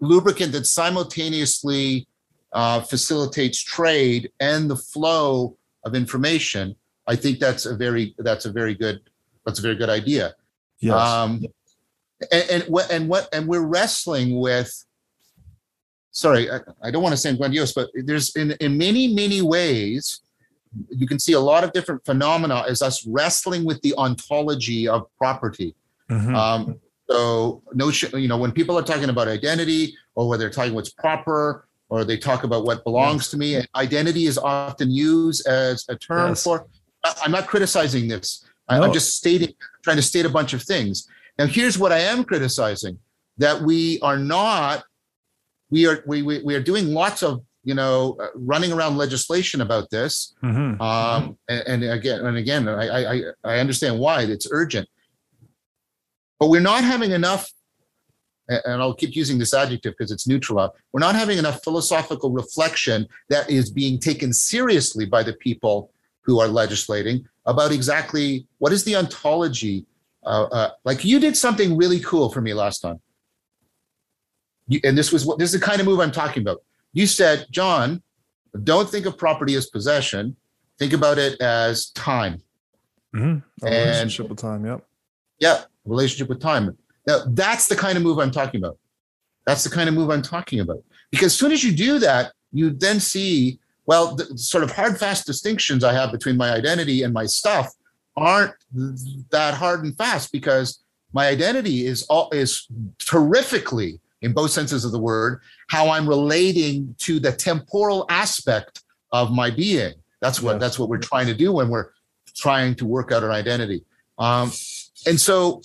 [0.00, 2.06] lubricant that simultaneously
[2.52, 5.57] uh, facilitates trade and the flow
[5.88, 6.76] of information.
[7.06, 9.00] I think that's a very that's a very good
[9.44, 10.34] that's a very good idea.
[10.78, 10.94] Yes.
[10.94, 11.44] Um,
[12.30, 14.70] and, and what and what and we're wrestling with.
[16.10, 20.20] Sorry, I, I don't want to say grandiose, but there's in in many many ways
[20.90, 25.06] you can see a lot of different phenomena as us wrestling with the ontology of
[25.16, 25.74] property.
[26.10, 26.34] Mm-hmm.
[26.34, 30.74] Um, so notion, you know, when people are talking about identity or whether they're talking
[30.74, 33.30] what's proper or they talk about what belongs yes.
[33.30, 36.44] to me, identity is often used as a term yes.
[36.44, 36.66] for.
[37.22, 38.44] I'm not criticizing this.
[38.70, 38.82] No.
[38.82, 41.08] I'm just stating, trying to state a bunch of things.
[41.38, 42.98] Now, here's what I am criticizing:
[43.38, 44.84] that we are not,
[45.70, 49.60] we are we we, we are doing lots of you know, uh, running around legislation
[49.60, 50.34] about this.
[50.42, 50.80] Mm-hmm.
[50.80, 54.88] Um, and, and, again, and again, I, I, I understand why it's urgent,
[56.40, 57.46] but we're not having enough.
[58.48, 60.74] And I'll keep using this adjective because it's neutral.
[60.92, 66.40] We're not having enough philosophical reflection that is being taken seriously by the people who
[66.40, 69.84] are legislating about exactly what is the ontology.
[70.24, 73.00] Uh, uh, like you did something really cool for me last time.
[74.66, 77.06] You, and this was what this is the kind of move I'm talking about you
[77.06, 78.02] said, John,
[78.64, 80.36] don't think of property as possession.
[80.78, 82.42] Think about it as time.
[83.14, 83.66] Mm-hmm.
[83.66, 84.64] A relationship and, with time.
[84.64, 84.84] Yep.
[85.38, 86.76] Yeah, relationship with time.
[87.08, 88.78] Now that's the kind of move I'm talking about.
[89.46, 90.84] That's the kind of move I'm talking about.
[91.10, 94.98] Because as soon as you do that, you then see, well, the sort of hard,
[94.98, 97.72] fast distinctions I have between my identity and my stuff
[98.14, 98.52] aren't
[99.30, 100.80] that hard and fast because
[101.14, 102.68] my identity is all is
[102.98, 109.32] terrifically in both senses of the word, how I'm relating to the temporal aspect of
[109.32, 109.94] my being.
[110.20, 111.90] That's what that's what we're trying to do when we're
[112.36, 113.84] trying to work out an identity.
[114.18, 114.52] Um,
[115.06, 115.62] and so,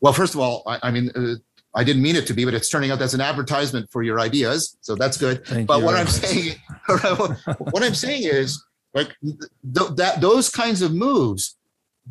[0.00, 1.34] well, first of all, I, I mean, uh,
[1.74, 4.18] I didn't mean it to be, but it's turning out that's an advertisement for your
[4.18, 5.46] ideas, so that's good.
[5.46, 10.92] Thank but what I'm saying, what I'm saying is like th- that those kinds of
[10.92, 11.56] moves,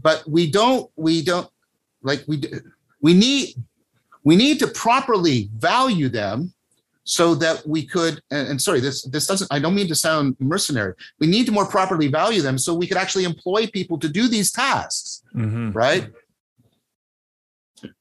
[0.01, 1.49] but we don't we don't
[2.01, 2.41] like we
[3.01, 3.55] we need
[4.23, 6.53] we need to properly value them
[7.03, 10.35] so that we could and, and, sorry this this doesn't i don't mean to sound
[10.39, 14.07] mercenary we need to more properly value them so we could actually employ people to
[14.07, 15.71] do these tasks mm-hmm.
[15.71, 16.11] right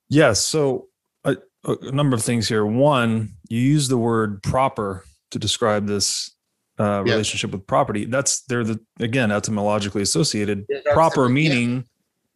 [0.09, 0.89] yes so
[1.25, 6.35] a, a, number of things here one you use the word proper to describe this
[6.81, 7.57] uh, relationship yeah.
[7.57, 11.83] with property that's they're the again etymologically associated yeah, proper meaning yeah.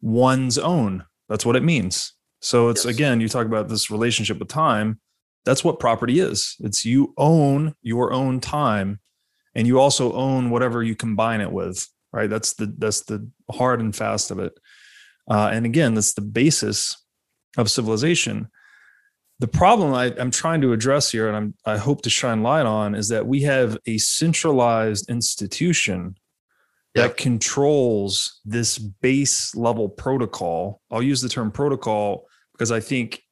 [0.01, 2.93] one's own that's what it means so it's yes.
[2.93, 4.99] again, you talk about this relationship with time.
[5.45, 6.57] That's what property is.
[6.59, 8.99] It's you own your own time
[9.55, 12.29] and you also own whatever you combine it with, right?
[12.29, 14.59] That's the that's the hard and fast of it.
[15.29, 17.01] Uh, and again, that's the basis
[17.57, 18.47] of civilization.
[19.39, 22.65] The problem I, am trying to address here, and I'm, I hope to shine light
[22.65, 26.15] on, is that we have a centralized institution
[26.95, 30.79] that controls this base level protocol.
[30.91, 33.23] I'll use the term protocol because I think,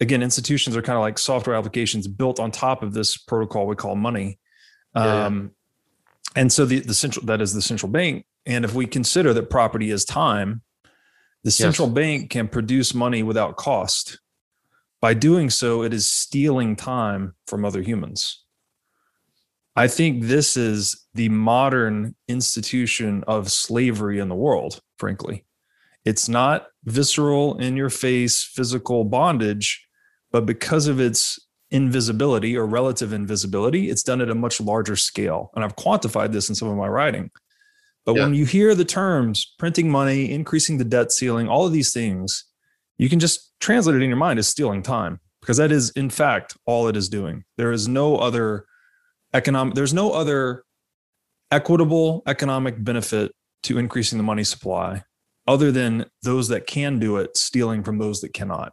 [0.00, 3.76] again, institutions are kind of like software applications built on top of this protocol we
[3.76, 4.40] call money.
[4.96, 5.26] Yeah.
[5.26, 5.52] Um,
[6.34, 8.26] and so the, the central that is the central bank.
[8.46, 10.62] And if we consider that property is time,
[11.44, 11.94] the central yes.
[11.94, 14.18] bank can produce money without cost.
[15.00, 18.42] By doing so, it is stealing time from other humans.
[19.76, 25.44] I think this is the modern institution of slavery in the world, frankly.
[26.04, 29.86] It's not visceral, in your face, physical bondage,
[30.30, 31.38] but because of its
[31.70, 35.50] invisibility or relative invisibility, it's done at a much larger scale.
[35.54, 37.30] And I've quantified this in some of my writing.
[38.04, 38.24] But yeah.
[38.24, 42.44] when you hear the terms printing money, increasing the debt ceiling, all of these things,
[42.98, 46.10] you can just translate it in your mind as stealing time because that is, in
[46.10, 47.44] fact, all it is doing.
[47.56, 48.66] There is no other
[49.32, 50.64] economic, there's no other
[51.50, 53.32] equitable economic benefit
[53.64, 55.02] to increasing the money supply
[55.46, 58.72] other than those that can do it stealing from those that cannot.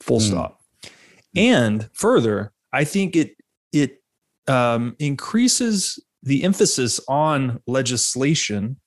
[0.00, 0.28] Full mm.
[0.28, 0.60] stop.
[1.36, 3.36] And further, I think it
[3.72, 4.02] it
[4.46, 8.80] um, increases the emphasis on legislation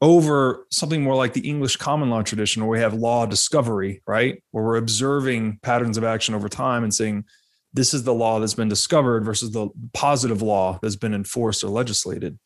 [0.00, 4.42] over something more like the English common law tradition, where we have law discovery, right?
[4.52, 7.24] Where we're observing patterns of action over time and saying,
[7.72, 11.68] this is the law that's been discovered versus the positive law that's been enforced or
[11.68, 12.38] legislated.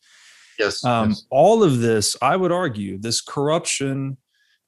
[0.57, 1.25] Yes, um, yes.
[1.29, 4.17] All of this, I would argue, this corruption,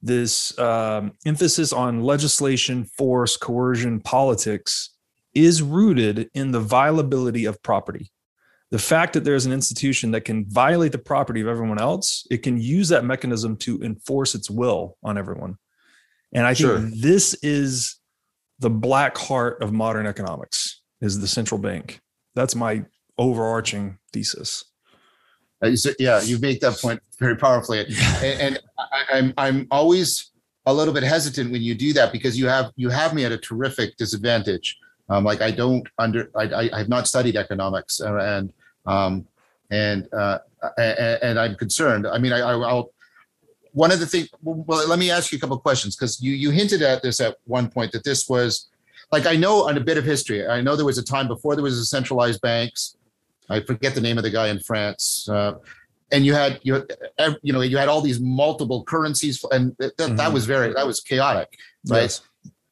[0.02, 4.92] this um, emphasis on legislation, force, coercion, politics
[5.34, 8.12] is rooted in the violability of property.
[8.74, 12.40] The fact that there's an institution that can violate the property of everyone else, it
[12.40, 15.60] can use that mechanism to enforce its will on everyone.
[16.34, 16.80] And I sure.
[16.80, 17.98] think this is
[18.58, 22.02] the black heart of modern economics is the central bank.
[22.34, 22.84] That's my
[23.20, 24.66] overarching thesis.
[25.64, 27.86] Uh, yeah, you make that point very powerfully,
[28.24, 28.60] and,
[29.12, 30.32] I'm I'm always
[30.66, 33.32] a little bit hesitant when you do that because you have you have me at
[33.32, 34.80] a terrific disadvantage.
[35.10, 38.52] Um, like I don't under I, I have not studied economics uh, and
[38.86, 39.28] um,
[39.72, 40.40] and uh,
[40.78, 42.08] and, I'm concerned.
[42.08, 42.94] I mean, I, I'll
[43.74, 46.32] one of the things well let me ask you a couple of questions because you
[46.32, 48.70] you hinted at this at one point that this was
[49.12, 51.56] like i know on a bit of history i know there was a time before
[51.56, 52.96] there was a centralized banks
[53.50, 55.54] i forget the name of the guy in france uh,
[56.12, 56.86] and you had you
[57.42, 60.16] you know you had all these multiple currencies and that, mm-hmm.
[60.16, 61.58] that was very that was chaotic
[61.90, 62.22] right yes.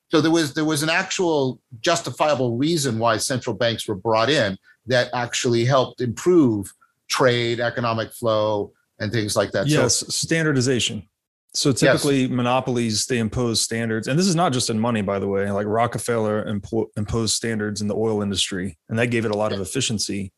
[0.10, 4.58] so there was there was an actual justifiable reason why central banks were brought in
[4.88, 6.72] that actually helped improve
[7.10, 9.68] trade economic flow and things like that.
[9.68, 11.08] Yes, so, standardization.
[11.54, 12.30] So typically, yes.
[12.30, 15.52] monopolies they impose standards, and this is not just in money, by the way.
[15.52, 19.52] Like Rockefeller impo- imposed standards in the oil industry, and that gave it a lot
[19.52, 20.32] of efficiency.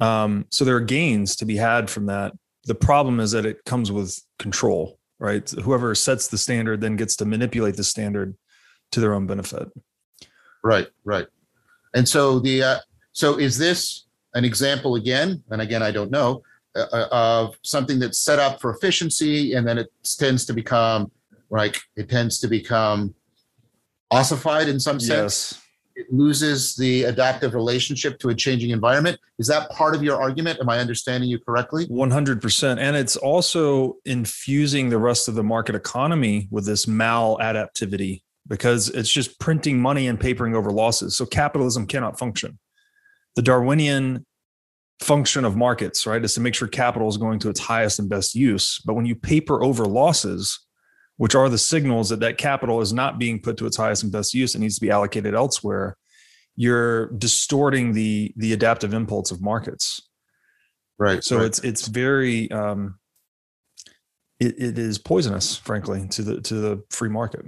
[0.00, 2.32] Um, so there are gains to be had from that.
[2.64, 5.48] The problem is that it comes with control, right?
[5.48, 8.34] Whoever sets the standard then gets to manipulate the standard
[8.90, 9.68] to their own benefit.
[10.64, 11.28] Right, right.
[11.94, 12.78] And so the uh,
[13.16, 15.42] so is this an example again?
[15.50, 16.42] And again, I don't know
[16.74, 21.10] uh, of something that's set up for efficiency and then it tends to become
[21.48, 23.14] like it tends to become
[24.10, 25.54] ossified in some sense?
[25.54, 25.62] Yes.
[25.94, 29.18] it loses the adaptive relationship to a changing environment?
[29.38, 30.60] Is that part of your argument?
[30.60, 31.86] Am i understanding you correctly?
[31.86, 38.90] 100% and it's also infusing the rest of the market economy with this maladaptivity because
[38.90, 41.16] it's just printing money and papering over losses.
[41.16, 42.58] So capitalism cannot function
[43.36, 44.26] the darwinian
[45.00, 48.08] function of markets, right, is to make sure capital is going to its highest and
[48.08, 48.80] best use.
[48.84, 50.58] But when you paper over losses,
[51.18, 54.12] which are the signals that that capital is not being put to its highest and
[54.12, 55.96] best use, it needs to be allocated elsewhere.
[56.56, 60.00] You're distorting the the adaptive impulse of markets.
[60.98, 61.22] Right.
[61.22, 61.46] So right.
[61.46, 62.98] it's it's very um,
[64.40, 67.44] it, it is poisonous, frankly, to the to the free market.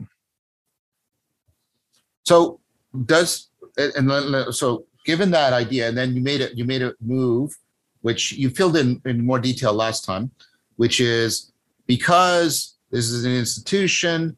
[2.24, 2.60] So
[3.06, 7.56] does and so given that idea, and then you made it, you made a move,
[8.02, 10.30] which you filled in in more detail last time,
[10.76, 11.50] which is
[11.86, 14.36] because this is an institution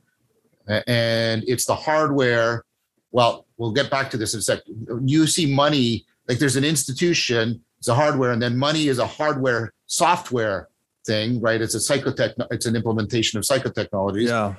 [0.87, 2.65] and it's the hardware.
[3.11, 4.61] Well, we'll get back to this in a sec.
[5.05, 9.07] You see money like there's an institution, it's a hardware, and then money is a
[9.19, 10.69] hardware software
[11.05, 11.61] thing, right?
[11.61, 14.29] It's a psychotech, it's an implementation of psychotechnologies.
[14.29, 14.55] Yeah.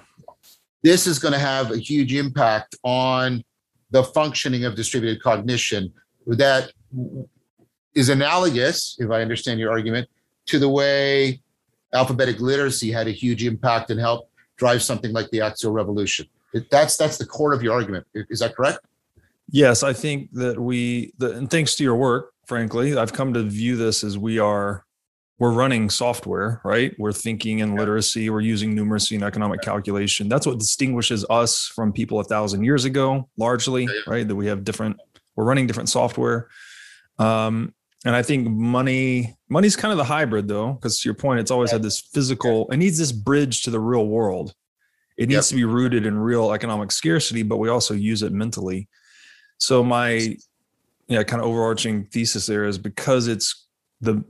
[0.83, 3.45] This is going to have a huge impact on
[3.91, 5.93] the functioning of distributed cognition
[6.25, 6.71] that
[7.93, 10.09] is analogous, if I understand your argument,
[10.47, 11.41] to the way
[11.93, 16.25] alphabetic literacy had a huge impact and helped drive something like the Axial Revolution.
[16.69, 18.05] That's that's the core of your argument.
[18.13, 18.79] Is that correct?
[19.49, 23.43] Yes, I think that we, the, and thanks to your work, frankly, I've come to
[23.43, 24.85] view this as we are
[25.41, 26.93] we're running software, right?
[26.99, 30.29] We're thinking in literacy, we're using numeracy and economic calculation.
[30.29, 34.27] That's what distinguishes us from people a thousand years ago, largely, right?
[34.27, 34.97] That we have different,
[35.35, 36.47] we're running different software.
[37.17, 37.73] Um,
[38.05, 41.49] and I think money, money's kind of the hybrid though, because to your point, it's
[41.49, 44.53] always had this physical, it needs this bridge to the real world.
[45.17, 45.45] It needs yep.
[45.45, 48.89] to be rooted in real economic scarcity, but we also use it mentally.
[49.57, 50.37] So my
[51.07, 53.65] yeah, kind of overarching thesis there is because it's
[54.01, 54.23] the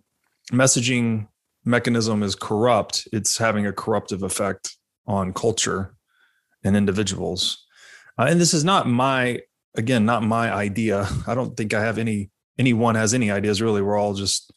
[0.51, 1.27] messaging
[1.65, 4.75] mechanism is corrupt, it's having a corruptive effect
[5.07, 5.95] on culture
[6.63, 7.65] and individuals.
[8.17, 9.39] Uh, and this is not my
[9.75, 11.07] again, not my idea.
[11.27, 12.29] I don't think I have any
[12.59, 13.81] anyone has any ideas really.
[13.81, 14.51] We're all just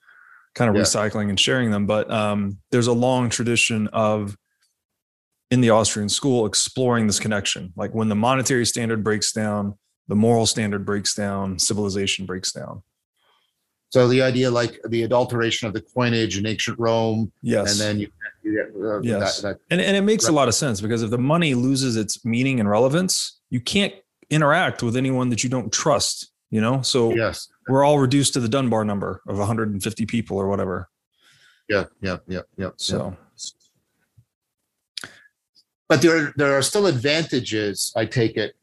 [0.54, 0.82] kind of yeah.
[0.82, 1.86] recycling and sharing them.
[1.86, 4.36] But um, there's a long tradition of
[5.50, 7.72] in the Austrian school exploring this connection.
[7.76, 9.78] Like when the monetary standard breaks down,
[10.08, 12.82] the moral standard breaks down, civilization breaks down.
[13.94, 18.00] So the idea, like the adulteration of the coinage in ancient Rome, yes, and then
[18.00, 18.08] you,
[18.42, 20.32] you uh, yes, that, that, and and it makes right.
[20.32, 23.94] a lot of sense because if the money loses its meaning and relevance, you can't
[24.30, 26.32] interact with anyone that you don't trust.
[26.50, 30.48] You know, so yes, we're all reduced to the Dunbar number of 150 people or
[30.48, 30.88] whatever.
[31.68, 32.70] Yeah, yeah, yeah, yeah.
[32.74, 33.16] So.
[35.88, 38.56] But there, there are still advantages, I take it,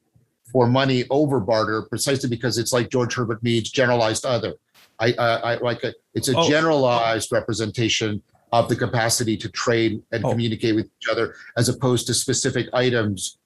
[0.51, 4.55] for money over barter, precisely because it's like George Herbert Mead's generalized other
[5.01, 6.47] I, I, I like a, it's a oh.
[6.47, 8.21] generalized representation
[8.51, 10.29] of the capacity to trade and oh.
[10.29, 13.37] communicate with each other as opposed to specific items.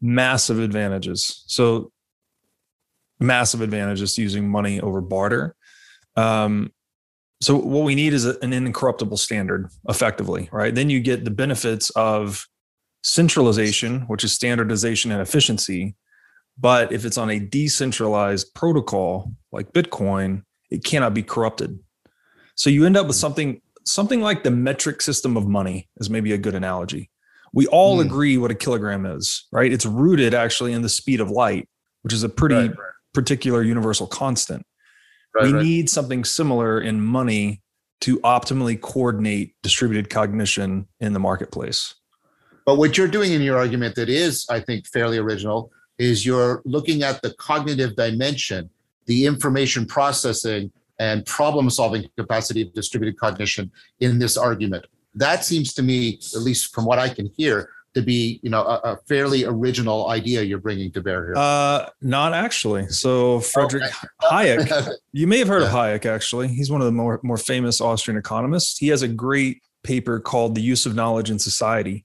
[0.00, 1.44] Massive advantages.
[1.46, 1.92] So
[3.20, 5.54] massive advantages to using money over barter.
[6.16, 6.72] Um,
[7.40, 10.74] so what we need is an incorruptible standard effectively, right?
[10.74, 12.46] Then you get the benefits of
[13.02, 15.94] centralization, which is standardization and efficiency.
[16.58, 21.78] But if it's on a decentralized protocol like Bitcoin, it cannot be corrupted.
[22.54, 23.20] So you end up with hmm.
[23.20, 27.10] something something like the metric system of money is maybe a good analogy.
[27.52, 28.04] We all mm.
[28.04, 29.72] agree what a kilogram is, right?
[29.72, 31.66] It's rooted actually in the speed of light,
[32.02, 32.92] which is a pretty right, right.
[33.14, 34.66] particular universal constant.
[35.34, 37.62] Right, we need something similar in money
[38.02, 41.94] to optimally coordinate distributed cognition in the marketplace.
[42.64, 46.62] But what you're doing in your argument that is, I think, fairly original is you're
[46.64, 48.70] looking at the cognitive dimension
[49.08, 54.86] the information processing and problem solving capacity of distributed cognition in this argument.
[55.14, 58.62] That seems to me, at least from what I can hear, to be you know
[58.62, 61.34] a, a fairly original idea you're bringing to bear here.
[61.36, 62.86] Uh, not actually.
[62.88, 64.56] So Frederick okay.
[64.56, 65.68] Hayek, you may have heard yeah.
[65.68, 66.06] of Hayek.
[66.06, 68.78] Actually, he's one of the more more famous Austrian economists.
[68.78, 72.04] He has a great paper called "The Use of Knowledge in Society,"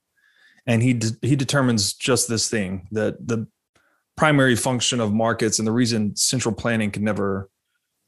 [0.66, 3.46] and he de- he determines just this thing that the
[4.16, 7.50] primary function of markets and the reason central planning can never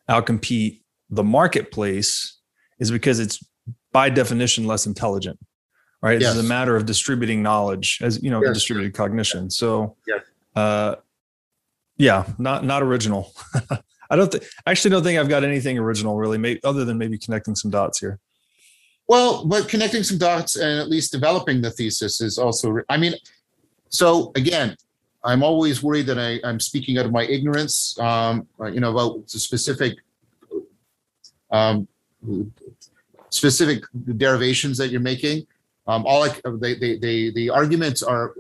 [0.08, 2.38] outcompete the marketplace
[2.78, 3.44] is because it's
[3.92, 5.38] by definition less intelligent
[6.02, 6.36] right yes.
[6.36, 8.54] it's a matter of distributing knowledge as you know yes.
[8.54, 10.20] distributed cognition so yes.
[10.54, 10.94] uh
[11.96, 13.32] yeah not not original
[14.10, 16.98] i don't think i actually don't think i've got anything original really maybe, other than
[16.98, 18.18] maybe connecting some dots here
[19.08, 23.14] well but connecting some dots and at least developing the thesis is also i mean
[23.88, 24.76] so again
[25.26, 28.92] I'm always worried that I, I'm speaking out of my ignorance, um, uh, you know,
[28.92, 29.98] about specific
[31.50, 31.88] um,
[33.30, 33.82] specific
[34.16, 35.46] derivations that you're making.
[35.86, 38.34] Um, all I, they, they, they, the arguments are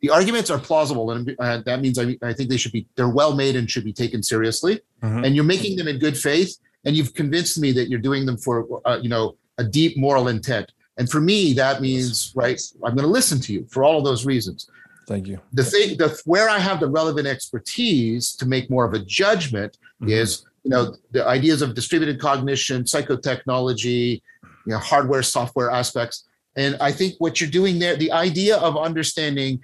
[0.00, 3.08] the arguments are plausible, and uh, that means I, I think they should be they're
[3.08, 4.80] well made and should be taken seriously.
[5.02, 5.24] Mm-hmm.
[5.24, 8.36] And you're making them in good faith, and you've convinced me that you're doing them
[8.36, 10.72] for uh, you know a deep moral intent.
[10.98, 12.60] And for me, that means right.
[12.84, 14.68] I'm going to listen to you for all of those reasons.
[15.06, 15.40] Thank you.
[15.52, 19.78] The thing, the where I have the relevant expertise to make more of a judgment
[20.00, 20.10] mm-hmm.
[20.10, 26.26] is, you know, the ideas of distributed cognition, psychotechnology, you know, hardware, software aspects.
[26.56, 29.60] And I think what you're doing there, the idea of understanding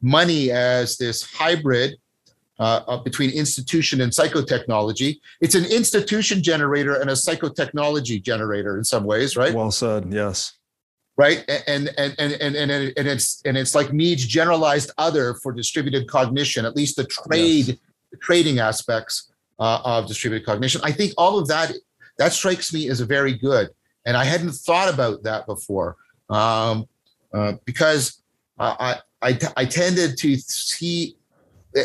[0.00, 1.96] money as this hybrid
[2.58, 5.18] uh, between institution and psychotechnology.
[5.40, 9.54] It's an institution generator and a psychotechnology generator in some ways, right?
[9.54, 10.12] Well said.
[10.12, 10.59] Yes
[11.20, 11.44] right?
[11.66, 16.08] And and and and and, and it's and it's like needs generalized other for distributed
[16.08, 17.76] cognition at least the trade yes.
[18.10, 20.80] the trading aspects uh, of distributed cognition.
[20.82, 21.72] I think all of that
[22.16, 23.68] that strikes me as a very good
[24.06, 25.96] and i hadn't thought about that before.
[26.30, 26.88] Um,
[27.34, 28.22] uh, because
[28.58, 31.16] I, I i tended to see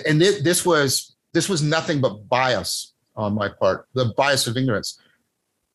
[0.07, 4.89] and this was this was nothing but bias on my part the bias of ignorance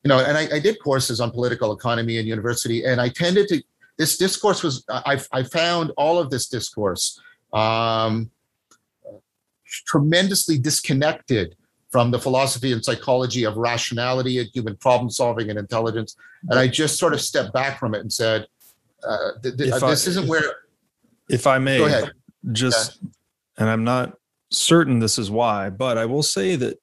[0.03, 3.47] you know, and I, I did courses on political economy in university, and I tended
[3.49, 3.61] to
[3.97, 7.21] this discourse was I, I found all of this discourse
[7.53, 8.31] um,
[9.85, 11.55] tremendously disconnected
[11.91, 16.15] from the philosophy and psychology of rationality and human problem solving and intelligence.
[16.49, 18.47] And I just sort of stepped back from it and said,
[19.07, 20.43] uh, th- th- this I, isn't where.
[21.29, 22.05] If I may,
[22.51, 23.09] just, yeah.
[23.57, 24.17] and I'm not
[24.49, 26.80] certain this is why, but I will say that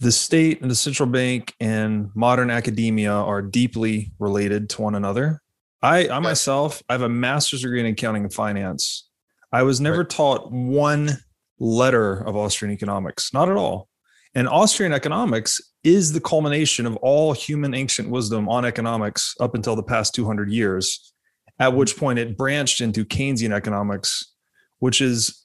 [0.00, 5.42] the state and the central bank and modern academia are deeply related to one another.
[5.82, 9.08] I, I myself, I have a master's degree in accounting and finance.
[9.52, 10.08] I was never right.
[10.08, 11.18] taught one
[11.58, 13.88] letter of Austrian economics, not at all.
[14.34, 19.76] And Austrian economics is the culmination of all human ancient wisdom on economics up until
[19.76, 21.12] the past 200 years,
[21.58, 24.32] at which point it branched into Keynesian economics,
[24.78, 25.39] which is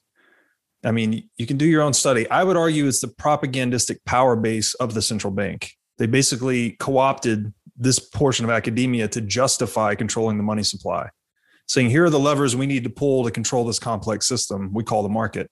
[0.86, 2.30] I mean, you can do your own study.
[2.30, 5.72] I would argue it's the propagandistic power base of the central bank.
[5.98, 11.08] They basically co opted this portion of academia to justify controlling the money supply,
[11.66, 14.84] saying, here are the levers we need to pull to control this complex system we
[14.84, 15.50] call the market,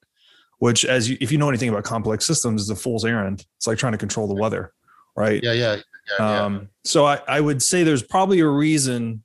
[0.59, 3.45] which, as you, if you know anything about complex systems, is a fool's errand.
[3.57, 4.72] It's like trying to control the weather,
[5.16, 5.43] right?
[5.43, 5.76] Yeah, yeah.
[6.18, 9.24] yeah, um, So I, I would say there's probably a reason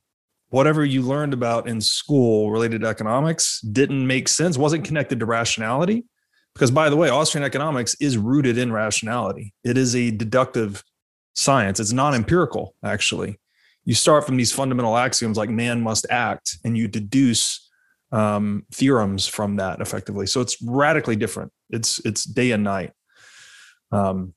[0.50, 5.26] whatever you learned about in school related to economics didn't make sense, wasn't connected to
[5.26, 6.06] rationality.
[6.54, 9.54] Because, by the way, Austrian economics is rooted in rationality.
[9.64, 10.84] It is a deductive
[11.36, 13.40] science, it's non empirical, actually.
[13.86, 17.70] You start from these fundamental axioms like man must act, and you deduce
[18.12, 20.26] um, theorems from that effectively.
[20.26, 21.52] So it's radically different.
[21.70, 22.92] It's it's day and night.
[23.92, 24.34] Um,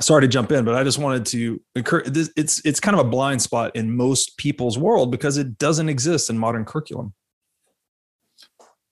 [0.00, 2.16] sorry to jump in, but I just wanted to encourage.
[2.36, 6.30] It's it's kind of a blind spot in most people's world because it doesn't exist
[6.30, 7.14] in modern curriculum.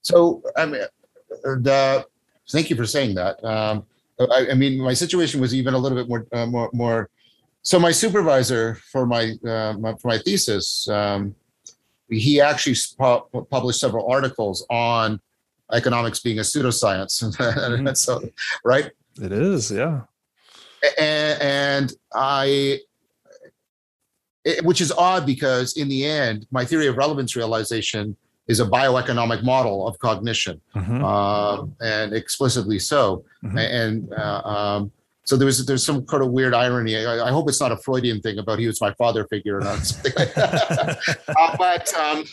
[0.03, 0.83] So I mean,
[1.43, 2.07] the,
[2.51, 3.43] thank you for saying that.
[3.45, 3.85] Um,
[4.19, 7.11] I, I, mean, my situation was even a little bit more uh, more more.
[7.63, 11.35] So my supervisor for my, uh, my for my thesis, um,
[12.11, 15.19] he actually pu- published several articles on
[15.73, 17.25] economics being a pseudoscience.
[17.39, 17.95] mm-hmm.
[17.95, 18.23] so,
[18.65, 18.91] right?
[19.19, 20.03] It is, yeah
[20.99, 22.81] and, and I,
[24.45, 28.17] it, which is odd because in the end, my theory of relevance realization
[28.47, 31.03] is a bioeconomic model of cognition, mm-hmm.
[31.03, 33.25] uh, and explicitly so.
[33.43, 33.59] Mm-hmm.
[33.59, 34.93] And uh, um,
[35.25, 36.97] so there's there's some kind of weird irony.
[36.97, 39.61] I, I, hope it's not a Freudian thing about he was my father figure or
[39.61, 40.99] not something like that.
[41.29, 42.25] uh, but um,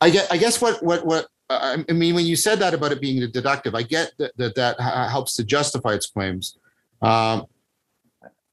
[0.00, 3.00] I get I guess what what what I mean when you said that about it
[3.00, 4.80] being deductive, I get that that, that
[5.10, 6.56] helps to justify its claims.
[7.02, 7.46] Um,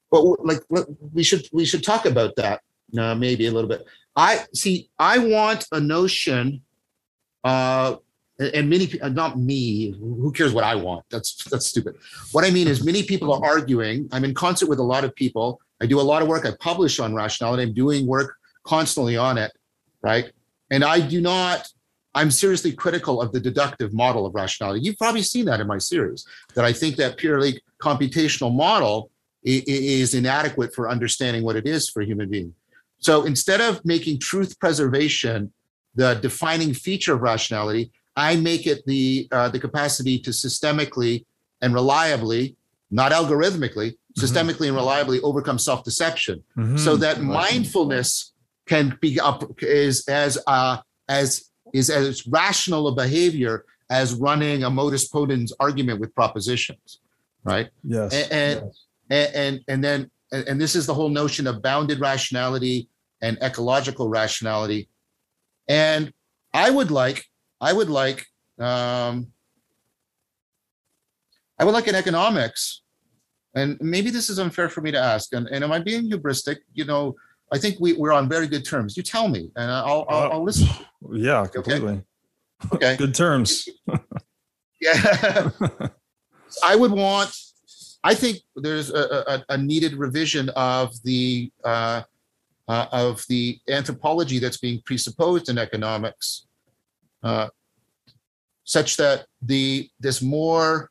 [0.10, 0.62] but like
[1.14, 2.62] we should we should talk about that
[2.98, 3.86] uh, maybe a little bit.
[4.16, 4.90] I see.
[4.98, 6.62] I want a notion,
[7.44, 7.98] uh,
[8.40, 9.92] and many not me.
[10.00, 11.06] Who cares what I want?
[11.10, 11.96] That's that's stupid.
[12.32, 14.08] What I mean is, many people are arguing.
[14.12, 15.60] I'm in concert with a lot of people.
[15.82, 16.46] I do a lot of work.
[16.46, 17.64] I publish on rationality.
[17.64, 19.52] I'm doing work constantly on it,
[20.02, 20.32] right?
[20.72, 21.68] And I do not
[22.18, 24.82] I'm seriously critical of the deductive model of rationality.
[24.82, 26.26] You've probably seen that in my series,
[26.56, 29.12] that I think that purely computational model
[29.44, 32.54] is inadequate for understanding what it is for a human being.
[33.00, 35.54] So instead of making truth preservation
[35.96, 41.26] the defining feature of rationality, I make it the uh, the capacity to systemically
[41.62, 42.56] and reliably,
[42.90, 44.24] not algorithmically, mm-hmm.
[44.24, 46.78] systemically and reliably overcome self-deception, mm-hmm.
[46.78, 48.34] so that mindfulness
[48.68, 54.70] can be up is as uh, as is as rational a behavior as running a
[54.70, 57.00] modus ponens argument with propositions,
[57.48, 57.70] right?
[57.84, 58.14] Yes.
[58.14, 58.86] And and, yes.
[59.10, 62.90] and, and, and then and this is the whole notion of bounded rationality
[63.22, 64.90] and ecological rationality.
[65.68, 66.14] And
[66.54, 67.26] I would like,
[67.62, 68.26] I would like,
[68.60, 69.28] um,
[71.60, 72.82] I would like in economics,
[73.56, 76.58] and maybe this is unfair for me to ask, and, and am I being hubristic?
[76.74, 77.16] You know,
[77.52, 78.96] I think we, we're on very good terms.
[78.96, 80.68] You tell me, and I'll I'll, I'll listen.
[81.12, 82.04] Yeah, completely.
[82.74, 82.96] Okay.
[82.98, 83.68] good terms.
[84.82, 85.50] yeah.
[86.64, 87.36] I would want.
[88.04, 92.04] I think there's a, a, a needed revision of the uh,
[92.68, 96.48] uh, of the anthropology that's being presupposed in economics,
[97.24, 97.48] uh,
[98.64, 100.90] such that the this more.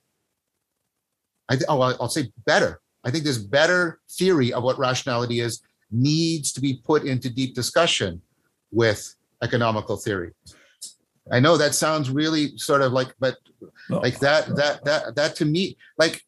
[1.48, 2.80] I th- oh, I'll say better.
[3.04, 7.54] I think this better theory of what rationality is needs to be put into deep
[7.54, 8.20] discussion
[8.72, 10.32] with economical theory.
[11.30, 13.36] I know that sounds really sort of like, but
[13.90, 14.54] no, like that, no.
[14.54, 16.22] that, that, that to me, like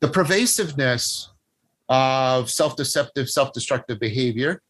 [0.00, 1.28] the pervasiveness
[1.88, 4.62] of self-deceptive, self-destructive behavior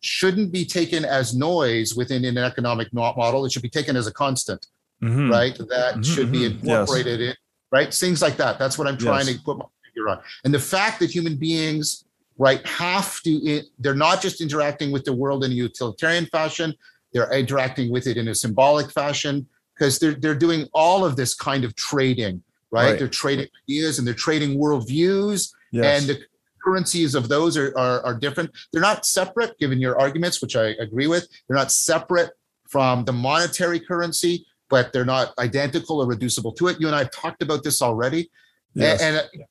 [0.00, 3.44] shouldn't be taken as noise within an economic model.
[3.44, 4.66] It should be taken as a constant,
[5.02, 5.30] mm-hmm.
[5.30, 5.56] right?
[5.56, 6.68] That mm-hmm, should be mm-hmm.
[6.68, 7.36] incorporated yes.
[7.70, 7.94] right?
[7.94, 8.58] Things like that.
[8.58, 9.36] That's what I'm trying Yes.
[9.36, 10.20] to put my figure on.
[10.44, 12.04] And the fact that human beings,
[12.38, 16.74] right, have to, they're not just interacting with the world in a utilitarian fashion,
[17.12, 21.34] they're interacting with it in a symbolic fashion because they're, they're doing all of this
[21.34, 22.90] kind of trading, right?
[22.90, 22.98] Right.
[22.98, 26.00] They're trading ideas and they're trading worldviews Yes.
[26.00, 26.22] and the
[26.62, 28.50] currencies of those are, are, are different.
[28.72, 31.26] They're not separate, given your arguments, which I agree with.
[31.48, 32.30] They're not separate
[32.68, 36.80] from the monetary currency, but they're not identical or reducible to it.
[36.80, 38.30] You and I have talked about this already.
[38.74, 39.02] Yes.
[39.02, 39.44] And, uh,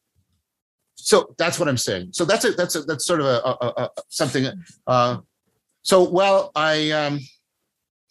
[1.03, 2.09] so that's what I'm saying.
[2.13, 4.47] So that's a that's a that's sort of a, a, a, a something.
[4.87, 5.17] Uh,
[5.81, 7.19] so well, I um,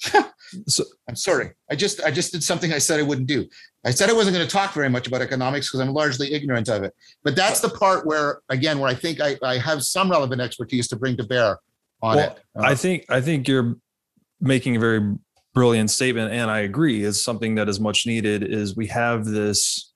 [0.67, 1.51] So- I'm sorry.
[1.71, 3.47] I just I just did something I said I wouldn't do.
[3.85, 6.69] I said I wasn't going to talk very much about economics because I'm largely ignorant
[6.69, 6.95] of it.
[7.23, 10.89] But that's the part where again where I think I, I have some relevant expertise
[10.89, 11.59] to bring to bear
[12.03, 12.41] on Well, it.
[12.57, 13.77] Uh, I think I think you're
[14.41, 15.15] making a very
[15.55, 17.03] brilliant statement, and I agree.
[17.03, 18.43] Is something that is much needed.
[18.43, 19.93] Is we have this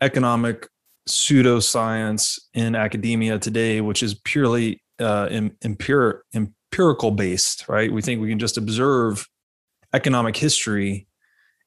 [0.00, 0.68] economic
[1.08, 7.68] pseudoscience in academia today, which is purely uh, em- empir- empirical based.
[7.68, 7.92] Right?
[7.92, 9.26] We think we can just observe
[9.94, 11.06] economic history,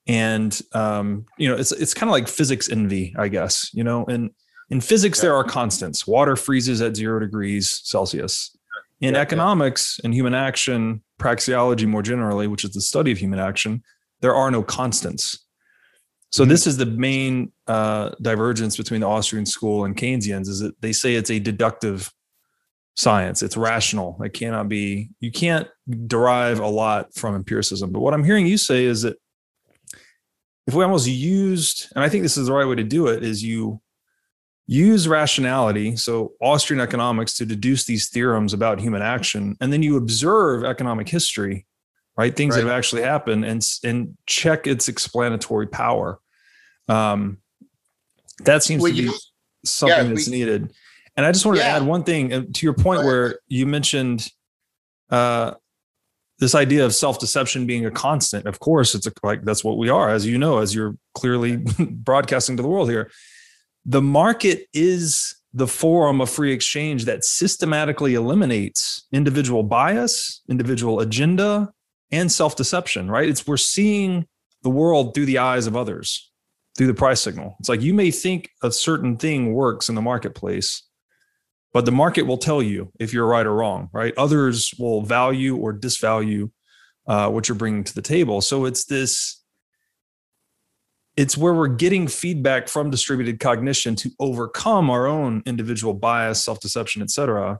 [0.08, 3.70] and um, you know, it's it's kind of like physics envy, I guess.
[3.74, 4.32] You know, and
[4.70, 5.24] in physics Yeah.
[5.24, 6.08] there are constants.
[6.08, 8.56] Water freezes at zero degrees Celsius
[9.02, 9.22] in Yeah, yeah.
[9.22, 13.82] economics and human action praxeology more generally which is the study of human action
[14.22, 15.46] there are no constants
[16.30, 16.50] so Mhm.
[16.50, 20.94] this is the main uh, divergence between the austrian school and keynesians is that they
[20.94, 22.12] say it's a deductive
[22.96, 25.68] science it's rational it cannot be you can't
[26.08, 29.18] derive a lot from empiricism but what i'm hearing you say is that
[30.68, 33.24] if we almost used and i think this is the right way to do it
[33.24, 33.82] is you
[34.68, 39.98] use rationality, so Austrian economics, to deduce these theorems about human action, and then you
[39.98, 41.66] observe economic history,
[42.18, 42.36] right?
[42.36, 46.20] Things that have actually happened, and and check its explanatory power.
[46.88, 47.40] Um,
[48.40, 49.12] that seems Well, to be
[49.64, 50.74] something yeah, that's we- needed.
[51.18, 54.28] And I just wanted to add one thing to your point where you mentioned
[55.10, 55.54] uh,
[56.40, 58.46] this idea of self-deception being a constant.
[58.46, 61.58] Of course, it's a, like that's what we are, as you know, as you're clearly
[61.80, 63.10] broadcasting to the world here.
[63.86, 71.72] The market is the forum of free exchange that systematically eliminates individual bias, individual agenda,
[72.12, 73.10] and self-deception.
[73.10, 73.30] Right?
[73.30, 74.28] It's we're seeing
[74.64, 76.30] the world through the eyes of others,
[76.76, 77.56] through the price signal.
[77.60, 80.84] It's like you may think a certain thing works in the marketplace,
[81.74, 84.14] but the market will tell you if you're right or wrong, right?
[84.18, 86.52] Others will value or disvalue
[87.08, 88.42] uh, what you're bringing to the table.
[88.42, 89.42] So it's this,
[91.16, 97.02] it's where we're getting feedback from distributed cognition to overcome our own individual bias, self-deception,
[97.02, 97.60] et cetera.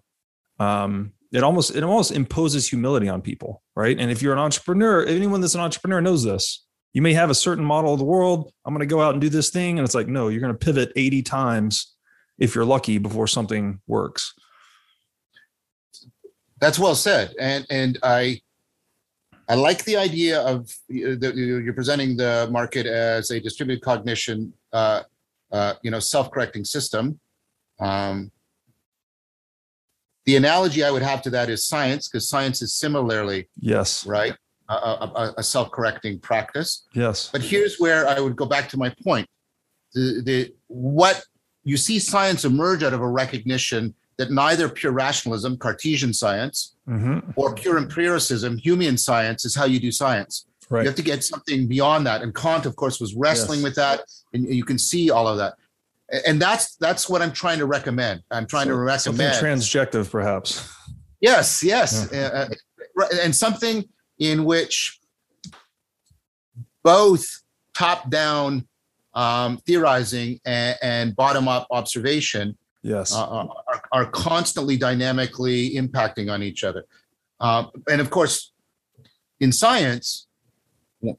[0.60, 3.98] Um, it almost it almost imposes humility on people, right?
[3.98, 6.65] And if you're an entrepreneur, anyone that's an entrepreneur knows this.
[6.96, 8.54] You may have a certain model of the world.
[8.64, 10.54] I'm going to go out and do this thing, and it's like, no, you're going
[10.54, 11.94] to pivot 80 times
[12.40, 14.34] if you're lucky before something works.
[16.62, 18.40] That's well said, and and I
[19.50, 20.94] I like the idea of uh,
[21.34, 25.04] you- you're presenting the market as a distributed cognition, uh,
[25.52, 27.20] uh, you know, self-correcting system.
[27.78, 28.32] Um,
[30.24, 34.06] the analogy I would have to that is science, because science is similarly Yes.
[34.06, 34.36] right
[34.70, 36.84] a, a, a- self-correcting practice.
[36.94, 37.30] Yes.
[37.32, 39.28] But here's where I would go back to my point.
[39.94, 41.24] The, the what
[41.64, 47.34] you see science emerge out of a recognition that neither pure rationalism, Cartesian science, Mhm.
[47.36, 50.46] or pure empiricism, Humean science, is how you do science.
[50.72, 52.22] You have to get something beyond that.
[52.24, 53.64] And Kant, of course, was wrestling Yes.
[53.64, 54.02] with that,
[54.34, 55.54] and you can see all of that.
[56.28, 58.24] And that's that's what I'm trying to recommend.
[58.32, 60.68] I'm trying to So- Something transjective, perhaps.
[61.22, 62.48] Yes, yes, Uh,
[63.02, 63.86] uh, and something
[64.20, 65.00] in which
[66.84, 67.42] both
[67.74, 68.68] top-down
[69.14, 73.14] um, theorizing and, and bottom-up observation Yes.
[73.16, 76.86] uh, are, are constantly dynamically impacting on each other.
[77.40, 78.52] Uh, and of course,
[79.40, 80.28] in science,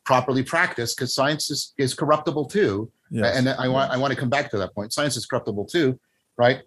[0.05, 2.91] properly practiced, because science is, is corruptible too.
[3.11, 3.37] yes.
[3.37, 4.93] And I want I want to come back to that point.
[4.93, 5.99] Science is corruptible too,
[6.37, 6.63] right?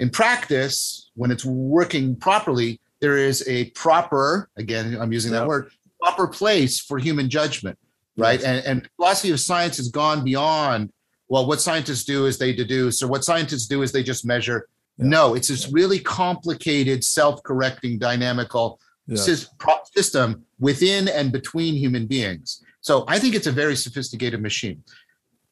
[0.00, 5.70] In practice, when it's working properly, there is a proper, again, I'm using that word,
[6.00, 7.78] proper place for human judgment,
[8.16, 8.40] right?
[8.40, 8.48] Yes.
[8.48, 10.92] And, and philosophy of science has gone beyond,
[11.28, 14.68] well, what scientists do is they deduce, or what scientists do is they just measure.
[14.98, 15.06] Yeah.
[15.06, 19.48] No, it's this really complicated, self-correcting, dynamical yes.
[19.94, 22.62] system within and between human beings.
[22.80, 24.82] So I think it's a very sophisticated machine.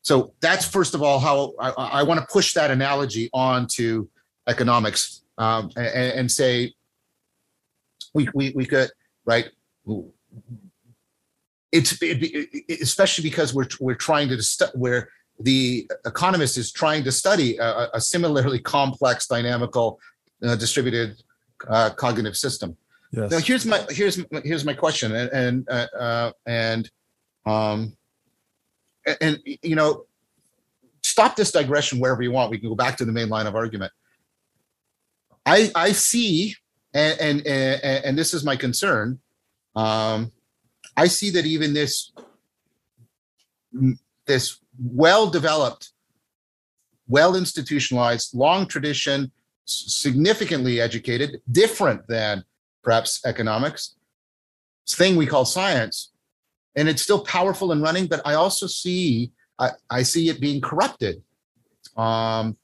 [0.03, 4.09] So that's first of all how I, I want to push that analogy onto
[4.47, 6.73] economics um, and, and say
[8.15, 8.91] we, we, we could
[9.25, 9.49] right.
[11.73, 12.19] It's it,
[12.69, 17.57] it- especially because we're we're trying to stu- we're the economist is trying to study
[17.59, 20.01] a, a similarly complex, dynamical,
[20.43, 21.23] uh, distributed
[21.69, 22.77] uh, cognitive system.
[23.13, 23.31] Yes.
[23.31, 26.91] Now, here's my here's here's my question, and and uh, uh, and
[27.47, 27.97] um,
[29.21, 30.05] and you know,
[31.03, 32.51] stop this digression wherever you want.
[32.51, 33.93] We can go back to the main line of argument.
[35.47, 36.55] I I see,
[36.95, 39.19] and and and, and this is my concern.
[39.77, 40.33] Um,
[40.97, 42.13] I see that even this
[44.27, 45.93] this well developed,
[47.07, 49.31] well institutionalized, long tradition,
[49.65, 52.45] significantly educated, different than
[52.83, 53.97] perhaps economics
[54.89, 56.13] thing we call science
[56.77, 60.61] and it's still powerful and running but i also see i, I see it being
[60.61, 61.23] corrupted
[61.97, 62.57] um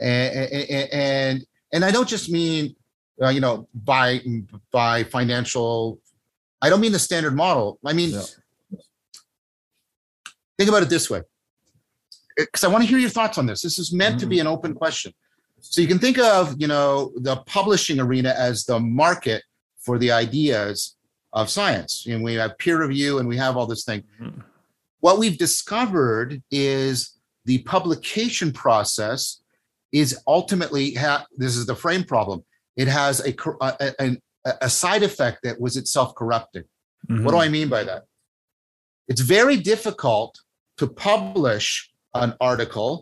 [0.00, 0.52] and
[0.92, 2.76] and and i don't just mean
[3.22, 4.20] uh, you know by
[4.70, 5.98] by financial
[6.62, 7.78] i don't mean the standard model.
[7.84, 8.22] I mean Yeah.
[10.58, 11.22] think about it this way.
[12.36, 13.62] Because i want to hear your thoughts on this.
[13.62, 15.12] This is meant to be an open question.
[15.60, 19.42] So you can think of you know the publishing arena as the market
[19.78, 20.96] for the ideas
[21.32, 22.06] of science.
[22.08, 24.02] And we have peer review and we have all this thing.
[24.20, 24.42] Mhm.
[25.00, 26.94] what we've discovered is
[27.46, 29.40] the publication process
[29.92, 32.44] is ultimately ha- this is the frame problem
[32.80, 33.94] it has a, a,
[34.46, 36.64] a, a side effect that was itself corrupting.
[37.22, 38.02] What do i mean by that?
[39.10, 40.32] It's very difficult
[40.80, 41.68] to publish
[42.14, 42.92] an article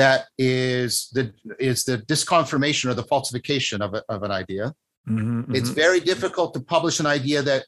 [0.00, 1.24] that is the
[1.70, 4.64] is the disconfirmation or the falsification of, a, of an idea.
[5.08, 5.82] Mhm, it's mhm.
[5.84, 7.62] very difficult to publish an idea that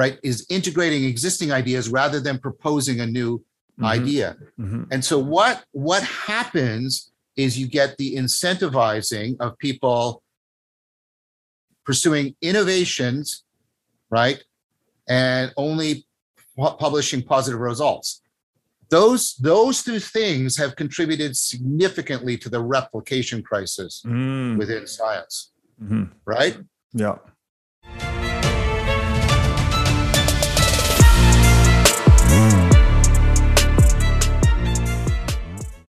[0.00, 3.30] right is integrating existing ideas rather than proposing a new
[3.78, 4.28] Mhm, idea.
[4.64, 4.82] Mhm.
[4.92, 5.56] and so what
[5.88, 6.02] what
[6.32, 6.90] happens
[7.44, 10.02] is you get the incentivizing of people
[11.84, 13.44] pursuing innovations
[14.10, 14.42] right
[15.08, 16.06] and only
[16.56, 18.20] pu- publishing positive results
[18.90, 25.52] those those two things have contributed significantly to the replication crisis Mm, within science
[25.82, 26.10] mhm.
[26.24, 26.58] right
[26.94, 27.16] Yeah.